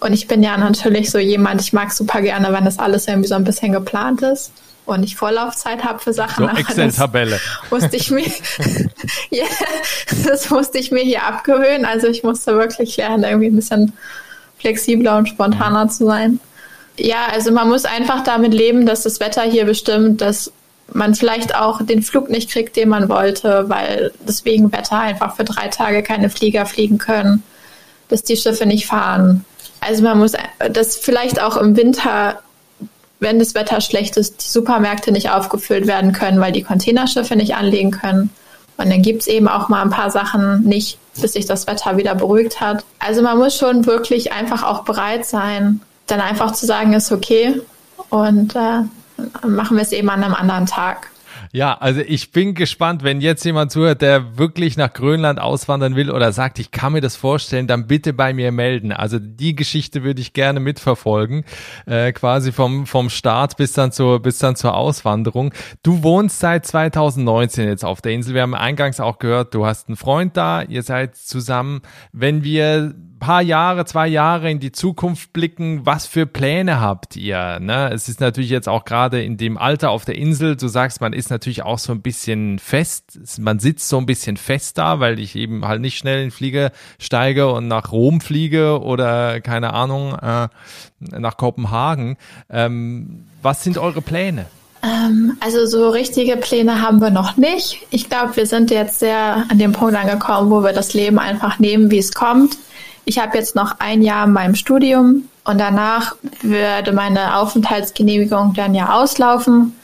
Und 0.00 0.12
ich 0.12 0.28
bin 0.28 0.42
ja 0.42 0.58
natürlich 0.58 1.10
so 1.10 1.18
jemand, 1.18 1.62
ich 1.62 1.72
mag 1.72 1.92
super 1.92 2.20
gerne, 2.20 2.52
wenn 2.52 2.66
das 2.66 2.78
alles 2.78 3.08
irgendwie 3.08 3.28
so 3.28 3.36
ein 3.36 3.44
bisschen 3.44 3.72
geplant 3.72 4.20
ist 4.20 4.52
und 4.88 5.02
ich 5.02 5.16
Vorlaufzeit 5.16 5.84
habe 5.84 5.98
für 5.98 6.12
Sachen. 6.12 6.48
So 6.48 6.56
Excel-Tabelle. 6.56 7.38
Musste 7.70 7.96
ich 7.96 8.10
mir, 8.10 8.26
ja, 9.30 9.44
das 10.26 10.48
musste 10.50 10.78
ich 10.78 10.90
mir 10.90 11.02
hier 11.02 11.24
abgewöhnen. 11.24 11.84
Also 11.84 12.06
ich 12.06 12.22
musste 12.22 12.56
wirklich 12.56 12.96
lernen, 12.96 13.24
irgendwie 13.24 13.48
ein 13.48 13.56
bisschen 13.56 13.92
flexibler 14.58 15.18
und 15.18 15.28
spontaner 15.28 15.84
mhm. 15.84 15.90
zu 15.90 16.06
sein. 16.06 16.40
Ja, 16.96 17.26
also 17.30 17.52
man 17.52 17.68
muss 17.68 17.84
einfach 17.84 18.24
damit 18.24 18.54
leben, 18.54 18.86
dass 18.86 19.02
das 19.02 19.20
Wetter 19.20 19.42
hier 19.42 19.66
bestimmt, 19.66 20.20
dass 20.20 20.52
man 20.92 21.14
vielleicht 21.14 21.54
auch 21.54 21.82
den 21.82 22.02
Flug 22.02 22.30
nicht 22.30 22.50
kriegt, 22.50 22.74
den 22.76 22.88
man 22.88 23.10
wollte, 23.10 23.68
weil 23.68 24.10
deswegen 24.26 24.72
Wetter 24.72 24.98
einfach 24.98 25.36
für 25.36 25.44
drei 25.44 25.68
Tage 25.68 26.02
keine 26.02 26.30
Flieger 26.30 26.64
fliegen 26.64 26.96
können, 26.96 27.42
dass 28.08 28.22
die 28.22 28.36
Schiffe 28.36 28.64
nicht 28.64 28.86
fahren. 28.86 29.44
Also 29.80 30.02
man 30.02 30.18
muss 30.18 30.32
das 30.72 30.96
vielleicht 30.96 31.40
auch 31.40 31.58
im 31.58 31.76
Winter 31.76 32.40
wenn 33.20 33.38
das 33.38 33.54
Wetter 33.54 33.80
schlecht 33.80 34.16
ist, 34.16 34.44
die 34.44 34.48
Supermärkte 34.48 35.12
nicht 35.12 35.30
aufgefüllt 35.30 35.86
werden 35.86 36.12
können, 36.12 36.40
weil 36.40 36.52
die 36.52 36.62
Containerschiffe 36.62 37.36
nicht 37.36 37.56
anlegen 37.56 37.90
können. 37.90 38.30
Und 38.76 38.90
dann 38.90 39.02
gibt 39.02 39.22
es 39.22 39.26
eben 39.26 39.48
auch 39.48 39.68
mal 39.68 39.82
ein 39.82 39.90
paar 39.90 40.10
Sachen 40.10 40.62
nicht, 40.62 40.98
bis 41.20 41.32
sich 41.32 41.46
das 41.46 41.66
Wetter 41.66 41.96
wieder 41.96 42.14
beruhigt 42.14 42.60
hat. 42.60 42.84
Also 43.00 43.22
man 43.22 43.38
muss 43.38 43.56
schon 43.56 43.86
wirklich 43.86 44.32
einfach 44.32 44.62
auch 44.62 44.84
bereit 44.84 45.26
sein, 45.26 45.80
dann 46.06 46.20
einfach 46.20 46.52
zu 46.52 46.64
sagen, 46.64 46.92
ist 46.92 47.10
okay 47.10 47.60
und 48.08 48.54
äh, 48.54 48.82
machen 49.46 49.76
wir 49.76 49.82
es 49.82 49.92
eben 49.92 50.08
an 50.10 50.22
einem 50.22 50.34
anderen 50.34 50.66
Tag. 50.66 51.10
Ja, 51.58 51.76
also 51.76 52.02
ich 52.02 52.30
bin 52.30 52.54
gespannt, 52.54 53.02
wenn 53.02 53.20
jetzt 53.20 53.44
jemand 53.44 53.72
zuhört, 53.72 54.00
der 54.00 54.38
wirklich 54.38 54.76
nach 54.76 54.92
Grönland 54.92 55.40
auswandern 55.40 55.96
will 55.96 56.08
oder 56.08 56.30
sagt, 56.30 56.60
ich 56.60 56.70
kann 56.70 56.92
mir 56.92 57.00
das 57.00 57.16
vorstellen, 57.16 57.66
dann 57.66 57.88
bitte 57.88 58.12
bei 58.12 58.32
mir 58.32 58.52
melden. 58.52 58.92
Also 58.92 59.18
die 59.18 59.56
Geschichte 59.56 60.04
würde 60.04 60.20
ich 60.20 60.34
gerne 60.34 60.60
mitverfolgen, 60.60 61.44
äh, 61.84 62.12
quasi 62.12 62.52
vom, 62.52 62.86
vom 62.86 63.10
Start 63.10 63.56
bis 63.56 63.72
dann, 63.72 63.90
zur, 63.90 64.22
bis 64.22 64.38
dann 64.38 64.54
zur 64.54 64.76
Auswanderung. 64.76 65.52
Du 65.82 66.04
wohnst 66.04 66.38
seit 66.38 66.64
2019 66.64 67.66
jetzt 67.66 67.84
auf 67.84 68.02
der 68.02 68.12
Insel. 68.12 68.34
Wir 68.34 68.42
haben 68.42 68.54
eingangs 68.54 69.00
auch 69.00 69.18
gehört, 69.18 69.52
du 69.52 69.66
hast 69.66 69.88
einen 69.88 69.96
Freund 69.96 70.36
da, 70.36 70.62
ihr 70.62 70.84
seid 70.84 71.16
zusammen. 71.16 71.82
Wenn 72.12 72.44
wir 72.44 72.94
paar 73.18 73.42
Jahre, 73.42 73.84
zwei 73.84 74.06
Jahre 74.08 74.50
in 74.50 74.60
die 74.60 74.72
Zukunft 74.72 75.32
blicken, 75.32 75.84
was 75.84 76.06
für 76.06 76.26
Pläne 76.26 76.80
habt 76.80 77.16
ihr? 77.16 77.58
Ne? 77.60 77.90
Es 77.92 78.08
ist 78.08 78.20
natürlich 78.20 78.50
jetzt 78.50 78.68
auch 78.68 78.84
gerade 78.84 79.22
in 79.22 79.36
dem 79.36 79.58
Alter 79.58 79.90
auf 79.90 80.04
der 80.04 80.16
Insel, 80.16 80.56
du 80.56 80.68
sagst, 80.68 81.00
man 81.00 81.12
ist 81.12 81.30
natürlich 81.30 81.62
auch 81.62 81.78
so 81.78 81.92
ein 81.92 82.02
bisschen 82.02 82.58
fest, 82.58 83.38
man 83.38 83.58
sitzt 83.58 83.88
so 83.88 83.98
ein 83.98 84.06
bisschen 84.06 84.36
fest 84.36 84.78
da, 84.78 85.00
weil 85.00 85.18
ich 85.18 85.36
eben 85.36 85.66
halt 85.66 85.80
nicht 85.80 85.98
schnell 85.98 86.18
in 86.18 86.26
den 86.26 86.30
Flieger 86.30 86.70
steige 86.98 87.48
und 87.52 87.68
nach 87.68 87.92
Rom 87.92 88.20
fliege 88.20 88.80
oder 88.80 89.40
keine 89.40 89.72
Ahnung, 89.72 90.14
äh, 90.14 90.48
nach 91.00 91.36
Kopenhagen. 91.36 92.16
Ähm, 92.50 93.24
was 93.42 93.64
sind 93.64 93.78
eure 93.78 94.02
Pläne? 94.02 94.46
Ähm, 94.82 95.36
also 95.40 95.66
so 95.66 95.90
richtige 95.90 96.36
Pläne 96.36 96.82
haben 96.82 97.00
wir 97.00 97.10
noch 97.10 97.36
nicht. 97.36 97.86
Ich 97.90 98.08
glaube, 98.08 98.36
wir 98.36 98.46
sind 98.46 98.70
jetzt 98.70 99.00
sehr 99.00 99.44
an 99.48 99.58
dem 99.58 99.72
Punkt 99.72 99.96
angekommen, 99.96 100.50
wo 100.50 100.62
wir 100.62 100.72
das 100.72 100.94
Leben 100.94 101.18
einfach 101.18 101.58
nehmen, 101.58 101.90
wie 101.90 101.98
es 101.98 102.12
kommt. 102.12 102.56
Ich 103.08 103.18
habe 103.18 103.38
jetzt 103.38 103.54
noch 103.54 103.76
ein 103.78 104.02
Jahr 104.02 104.26
in 104.26 104.34
meinem 104.34 104.54
Studium 104.54 105.30
und 105.44 105.58
danach 105.58 106.14
würde 106.42 106.92
meine 106.92 107.38
Aufenthaltsgenehmigung 107.38 108.52
dann 108.52 108.74
ja 108.74 109.00
auslaufen. 109.00 109.74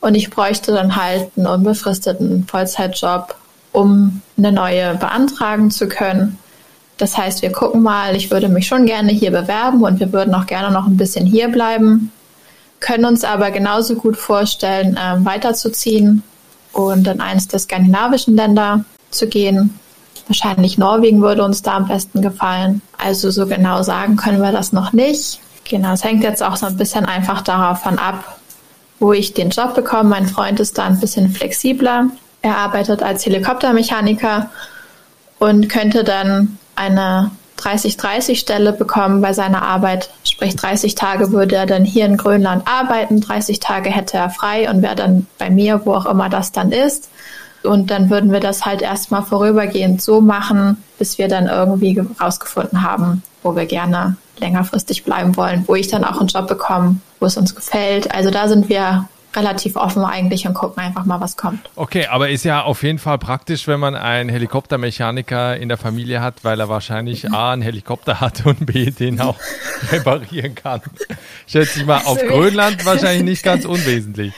und 0.00 0.16
ich 0.16 0.28
bräuchte 0.28 0.72
dann 0.72 0.96
halt 0.96 1.30
einen 1.36 1.46
unbefristeten 1.46 2.48
Vollzeitjob, 2.48 3.36
um 3.70 4.22
eine 4.36 4.50
neue 4.50 4.96
beantragen 4.96 5.70
zu 5.70 5.86
können. 5.86 6.36
Das 6.96 7.16
heißt, 7.16 7.42
wir 7.42 7.52
gucken 7.52 7.80
mal, 7.80 8.16
ich 8.16 8.32
würde 8.32 8.48
mich 8.48 8.66
schon 8.66 8.86
gerne 8.86 9.12
hier 9.12 9.30
bewerben 9.30 9.84
und 9.84 10.00
wir 10.00 10.12
würden 10.12 10.34
auch 10.34 10.46
gerne 10.46 10.72
noch 10.72 10.88
ein 10.88 10.96
bisschen 10.96 11.26
hier 11.26 11.50
bleiben, 11.50 12.10
können 12.80 13.04
uns 13.04 13.22
aber 13.22 13.52
genauso 13.52 13.94
gut 13.94 14.16
vorstellen, 14.16 14.96
äh, 14.96 15.24
weiterzuziehen 15.24 16.24
und 16.72 17.06
in 17.06 17.20
eines 17.20 17.46
der 17.46 17.60
skandinavischen 17.60 18.34
Länder 18.34 18.84
zu 19.12 19.28
gehen. 19.28 19.78
Wahrscheinlich 20.26 20.78
Norwegen 20.78 21.20
würde 21.20 21.44
uns 21.44 21.62
da 21.62 21.76
am 21.76 21.88
besten 21.88 22.22
gefallen. 22.22 22.80
Also 22.98 23.30
so 23.30 23.46
genau 23.46 23.82
sagen 23.82 24.16
können 24.16 24.40
wir 24.40 24.52
das 24.52 24.72
noch 24.72 24.92
nicht. 24.92 25.40
Genau, 25.68 25.92
es 25.92 26.04
hängt 26.04 26.22
jetzt 26.22 26.42
auch 26.42 26.56
so 26.56 26.66
ein 26.66 26.76
bisschen 26.76 27.06
einfach 27.06 27.42
davon 27.42 27.98
ab, 27.98 28.38
wo 29.00 29.12
ich 29.12 29.34
den 29.34 29.50
Job 29.50 29.74
bekomme. 29.74 30.10
Mein 30.10 30.26
Freund 30.26 30.60
ist 30.60 30.78
da 30.78 30.84
ein 30.84 31.00
bisschen 31.00 31.30
flexibler. 31.30 32.08
Er 32.42 32.58
arbeitet 32.58 33.02
als 33.02 33.24
Helikoptermechaniker 33.24 34.50
und 35.38 35.68
könnte 35.68 36.04
dann 36.04 36.58
eine 36.76 37.30
30-30-Stelle 37.58 38.72
bekommen 38.72 39.20
bei 39.20 39.32
seiner 39.32 39.62
Arbeit. 39.62 40.10
Sprich, 40.24 40.56
30 40.56 40.94
Tage 40.94 41.32
würde 41.32 41.56
er 41.56 41.66
dann 41.66 41.84
hier 41.84 42.06
in 42.06 42.16
Grönland 42.16 42.66
arbeiten, 42.66 43.20
30 43.20 43.60
Tage 43.60 43.90
hätte 43.90 44.16
er 44.16 44.30
frei 44.30 44.68
und 44.68 44.82
wäre 44.82 44.96
dann 44.96 45.26
bei 45.38 45.50
mir, 45.50 45.82
wo 45.84 45.94
auch 45.94 46.06
immer 46.06 46.28
das 46.28 46.52
dann 46.52 46.72
ist. 46.72 47.08
Und 47.64 47.90
dann 47.90 48.10
würden 48.10 48.30
wir 48.32 48.40
das 48.40 48.64
halt 48.64 48.82
erstmal 48.82 49.22
vorübergehend 49.22 50.02
so 50.02 50.20
machen, 50.20 50.82
bis 50.98 51.18
wir 51.18 51.28
dann 51.28 51.46
irgendwie 51.46 52.00
rausgefunden 52.20 52.82
haben, 52.82 53.22
wo 53.42 53.56
wir 53.56 53.66
gerne 53.66 54.16
längerfristig 54.38 55.04
bleiben 55.04 55.36
wollen, 55.36 55.64
wo 55.66 55.74
ich 55.74 55.88
dann 55.88 56.04
auch 56.04 56.18
einen 56.18 56.28
Job 56.28 56.48
bekomme, 56.48 56.96
wo 57.20 57.26
es 57.26 57.36
uns 57.36 57.54
gefällt. 57.54 58.12
Also 58.14 58.30
da 58.30 58.48
sind 58.48 58.68
wir 58.68 59.08
relativ 59.36 59.76
offen 59.76 60.04
eigentlich 60.04 60.46
und 60.46 60.54
gucken 60.54 60.82
einfach 60.82 61.04
mal, 61.04 61.20
was 61.20 61.36
kommt. 61.36 61.70
Okay, 61.76 62.06
aber 62.06 62.30
ist 62.30 62.44
ja 62.44 62.62
auf 62.62 62.82
jeden 62.82 62.98
Fall 62.98 63.18
praktisch, 63.18 63.66
wenn 63.66 63.80
man 63.80 63.94
einen 63.94 64.28
Helikoptermechaniker 64.28 65.56
in 65.56 65.68
der 65.68 65.78
Familie 65.78 66.20
hat, 66.20 66.36
weil 66.42 66.60
er 66.60 66.68
wahrscheinlich 66.68 67.32
A, 67.32 67.52
einen 67.52 67.62
Helikopter 67.62 68.20
hat 68.20 68.46
und 68.46 68.66
B, 68.66 68.90
den 68.90 69.20
auch 69.20 69.36
reparieren 69.90 70.54
kann. 70.54 70.82
Schätze 71.46 71.80
ich 71.80 71.86
mal, 71.86 72.02
auf 72.04 72.18
Grönland 72.18 72.84
wahrscheinlich 72.84 73.24
nicht 73.24 73.42
ganz 73.42 73.64
unwesentlich. 73.64 74.32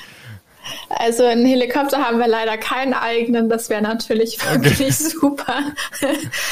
Also 0.89 1.25
einen 1.25 1.47
Helikopter 1.47 1.99
haben 1.99 2.19
wir 2.19 2.29
leider 2.29 2.57
keinen 2.59 2.95
eigenen, 2.95 3.49
das 3.49 3.71
wäre 3.71 3.83
natürlich 3.83 4.39
wirklich 4.45 4.81
okay. 4.81 4.91
super. 4.91 5.55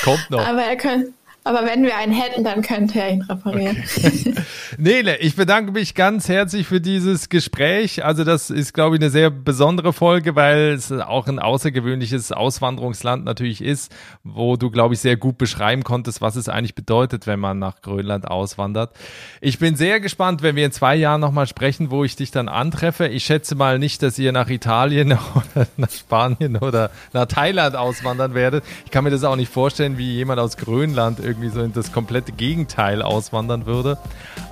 Kommt 0.05 0.31
noch. 0.31 0.47
Aber 0.47 0.63
er 0.63 0.77
könnte 0.77 1.13
aber 1.47 1.67
wenn 1.67 1.83
wir 1.83 1.95
einen 1.99 2.13
hätten, 2.13 2.43
dann 2.43 2.63
könnte 2.63 2.99
er 2.99 3.11
ihn 3.11 3.21
reparieren. 3.21 3.77
Okay. 3.99 4.35
Nele, 4.79 5.19
ich 5.19 5.37
bedanke 5.37 5.73
mich 5.73 5.95
ganz 5.95 6.27
herzlich 6.27 6.67
für 6.67 6.81
dieses 6.81 7.29
Gespräch. 7.29 8.03
Also 8.03 8.25
das 8.25 8.49
ist, 8.49 8.73
glaube 8.73 8.97
ich, 8.97 9.03
eine 9.03 9.11
sehr 9.11 9.29
besondere 9.29 9.93
Folge, 9.93 10.37
weil 10.37 10.73
es 10.73 10.91
auch 10.91 11.27
ein 11.27 11.39
außergewöhnliches 11.39 12.33
Auswanderungsland 12.33 13.27
natürlich 13.27 13.61
ist, 13.61 13.95
wo 14.23 14.57
du, 14.57 14.71
glaube 14.71 14.95
ich, 14.95 15.01
sehr 15.01 15.19
gut 15.19 15.37
beschreiben 15.37 15.85
konntest, 15.85 16.23
was 16.23 16.37
es 16.37 16.49
eigentlich 16.49 16.75
bedeutet, 16.75 17.27
wenn 17.27 17.41
man 17.41 17.59
nach 17.59 17.83
Grönland 17.83 18.27
auswandert. 18.27 18.97
Ich 19.43 19.59
bin 19.59 19.77
sehr 19.77 20.01
gespannt, 20.01 20.43
wenn 20.43 20.57
wir 20.57 20.65
in 20.65 20.73
zwei 20.73 20.97
Jahren 20.97 21.21
nochmal 21.21 21.47
sprechen, 21.47 21.91
wo 21.91 22.05
ich 22.05 22.17
dich 22.17 22.31
dann 22.31 22.49
antreffe. 22.49 23.09
Ich 23.09 23.25
schätze 23.25 23.55
mal 23.55 23.79
nicht, 23.79 24.03
dass 24.03 24.19
ihr 24.19 24.33
nach 24.33 24.49
Italien 24.49 25.13
oder 25.35 25.67
nach 25.77 25.91
Spanien 25.91 26.57
oder 26.57 26.91
nach 27.13 27.27
Thailand 27.27 27.77
auswandern 27.77 28.33
werdet. 28.33 28.65
Ich 28.87 28.91
kann 28.91 29.05
mir 29.05 29.11
das 29.11 29.25
auch 29.25 29.37
nicht 29.37 29.53
vorstellen, 29.53 29.99
wie 29.99 30.15
jemand 30.15 30.41
aus 30.41 30.57
Grönland 30.57 31.21
irgendwie 31.21 31.34
irgendwie 31.35 31.49
so 31.49 31.63
in 31.63 31.73
das 31.73 31.93
komplette 31.93 32.33
Gegenteil 32.33 33.03
auswandern 33.03 33.67
würde. 33.67 33.99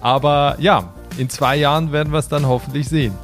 Aber 0.00 0.56
ja, 0.58 0.84
in 1.16 1.30
zwei 1.30 1.56
Jahren 1.56 1.92
werden 1.92 2.12
wir 2.12 2.18
es 2.18 2.28
dann 2.28 2.46
hoffentlich 2.46 2.88
sehen. 2.88 3.14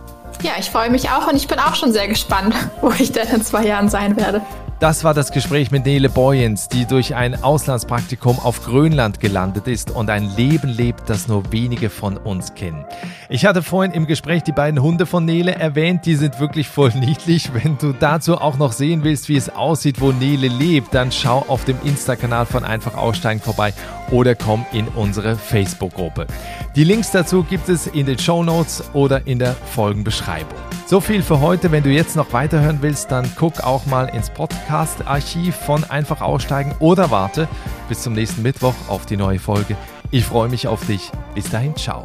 Ja, 0.43 0.53
ich 0.59 0.71
freue 0.71 0.91
mich 0.91 1.11
auch 1.11 1.27
und 1.27 1.37
ich 1.37 1.49
bin 1.49 1.59
auch 1.59 1.75
schon 1.75 1.93
sehr 1.93 2.07
gespannt, 2.07 2.55
wo 2.81 2.91
ich 2.99 3.13
denn 3.13 3.29
in 3.29 3.43
zwei 3.43 3.67
Jahren 3.67 3.89
sein 3.89 4.17
werde. 4.17 4.41
Das 4.81 5.03
war 5.03 5.13
das 5.13 5.33
Gespräch 5.33 5.73
mit 5.73 5.87
Nele 5.87 6.09
Boyens, 6.09 6.69
die 6.69 6.87
durch 6.87 7.17
ein 7.17 7.43
Auslandspraktikum 7.43 8.39
auf 8.39 8.63
Grönland 8.63 9.19
gelandet 9.19 9.67
ist 9.67 9.91
und 9.91 10.09
ein 10.09 10.31
Leben 10.37 10.69
lebt, 10.69 11.11
das 11.11 11.27
nur 11.27 11.51
wenige 11.51 11.91
von 11.91 12.17
uns 12.17 12.55
kennen. 12.55 12.85
Ich 13.29 13.45
hatte 13.45 13.65
vorhin 13.65 13.91
im 13.91 14.07
Gespräch 14.07 14.45
die 14.45 14.53
beiden 14.53 14.81
Hunde 14.81 15.07
von 15.07 15.25
Nele 15.25 15.53
erwähnt, 15.53 16.07
die 16.07 16.15
sind 16.15 16.39
wirklich 16.39 16.69
voll 16.69 16.91
niedlich. 16.95 17.51
Wenn 17.53 17.77
du 17.79 17.93
dazu 17.93 18.41
auch 18.41 18.57
noch 18.57 18.71
sehen 18.71 19.03
willst, 19.03 19.29
wie 19.29 19.37
es 19.37 19.49
aussieht, 19.49 20.01
wo 20.01 20.13
Nele 20.13 20.47
lebt, 20.47 20.95
dann 20.95 21.11
schau 21.11 21.45
auf 21.49 21.65
dem 21.65 21.79
Insta-Kanal 21.83 22.47
von 22.47 22.63
Einfach 22.63 22.95
Aussteigen 22.95 23.41
vorbei 23.41 23.75
oder 24.13 24.37
komm 24.37 24.65
in 24.73 24.87
unsere 24.87 25.35
Facebook-Gruppe. 25.35 26.29
Die 26.77 26.85
Links 26.85 27.11
dazu 27.11 27.43
gibt 27.43 27.69
es 27.69 27.89
in 27.89 28.07
den 28.07 28.19
Show 28.21 28.45
Notes 28.45 28.85
oder 28.93 29.27
in 29.27 29.41
der 29.41 29.55
Folgenbeschreibung. 29.55 30.57
So 30.87 31.01
viel 31.01 31.23
für 31.23 31.41
heute. 31.41 31.71
Wenn 31.71 31.83
du 31.83 31.91
jetzt 31.91 32.17
noch 32.17 32.33
weiterhören 32.33 32.79
willst, 32.81 33.11
dann 33.11 33.31
guck 33.37 33.63
auch 33.63 33.85
mal 33.85 34.07
ins 34.07 34.31
Podcast-Archiv 34.69 35.57
von 35.57 35.83
Einfach 35.85 36.21
aussteigen 36.21 36.75
oder 36.79 37.11
warte 37.11 37.49
bis 37.89 38.03
zum 38.03 38.13
nächsten 38.13 38.43
Mittwoch 38.43 38.75
auf 38.89 39.07
die 39.07 39.17
neue 39.17 39.39
Folge. 39.39 39.77
Ich 40.11 40.27
freue 40.27 40.51
mich 40.51 40.69
auf 40.69 40.87
dich. 40.87 41.11
Bis 41.35 41.49
dahin, 41.49 41.75
ciao. 41.75 42.05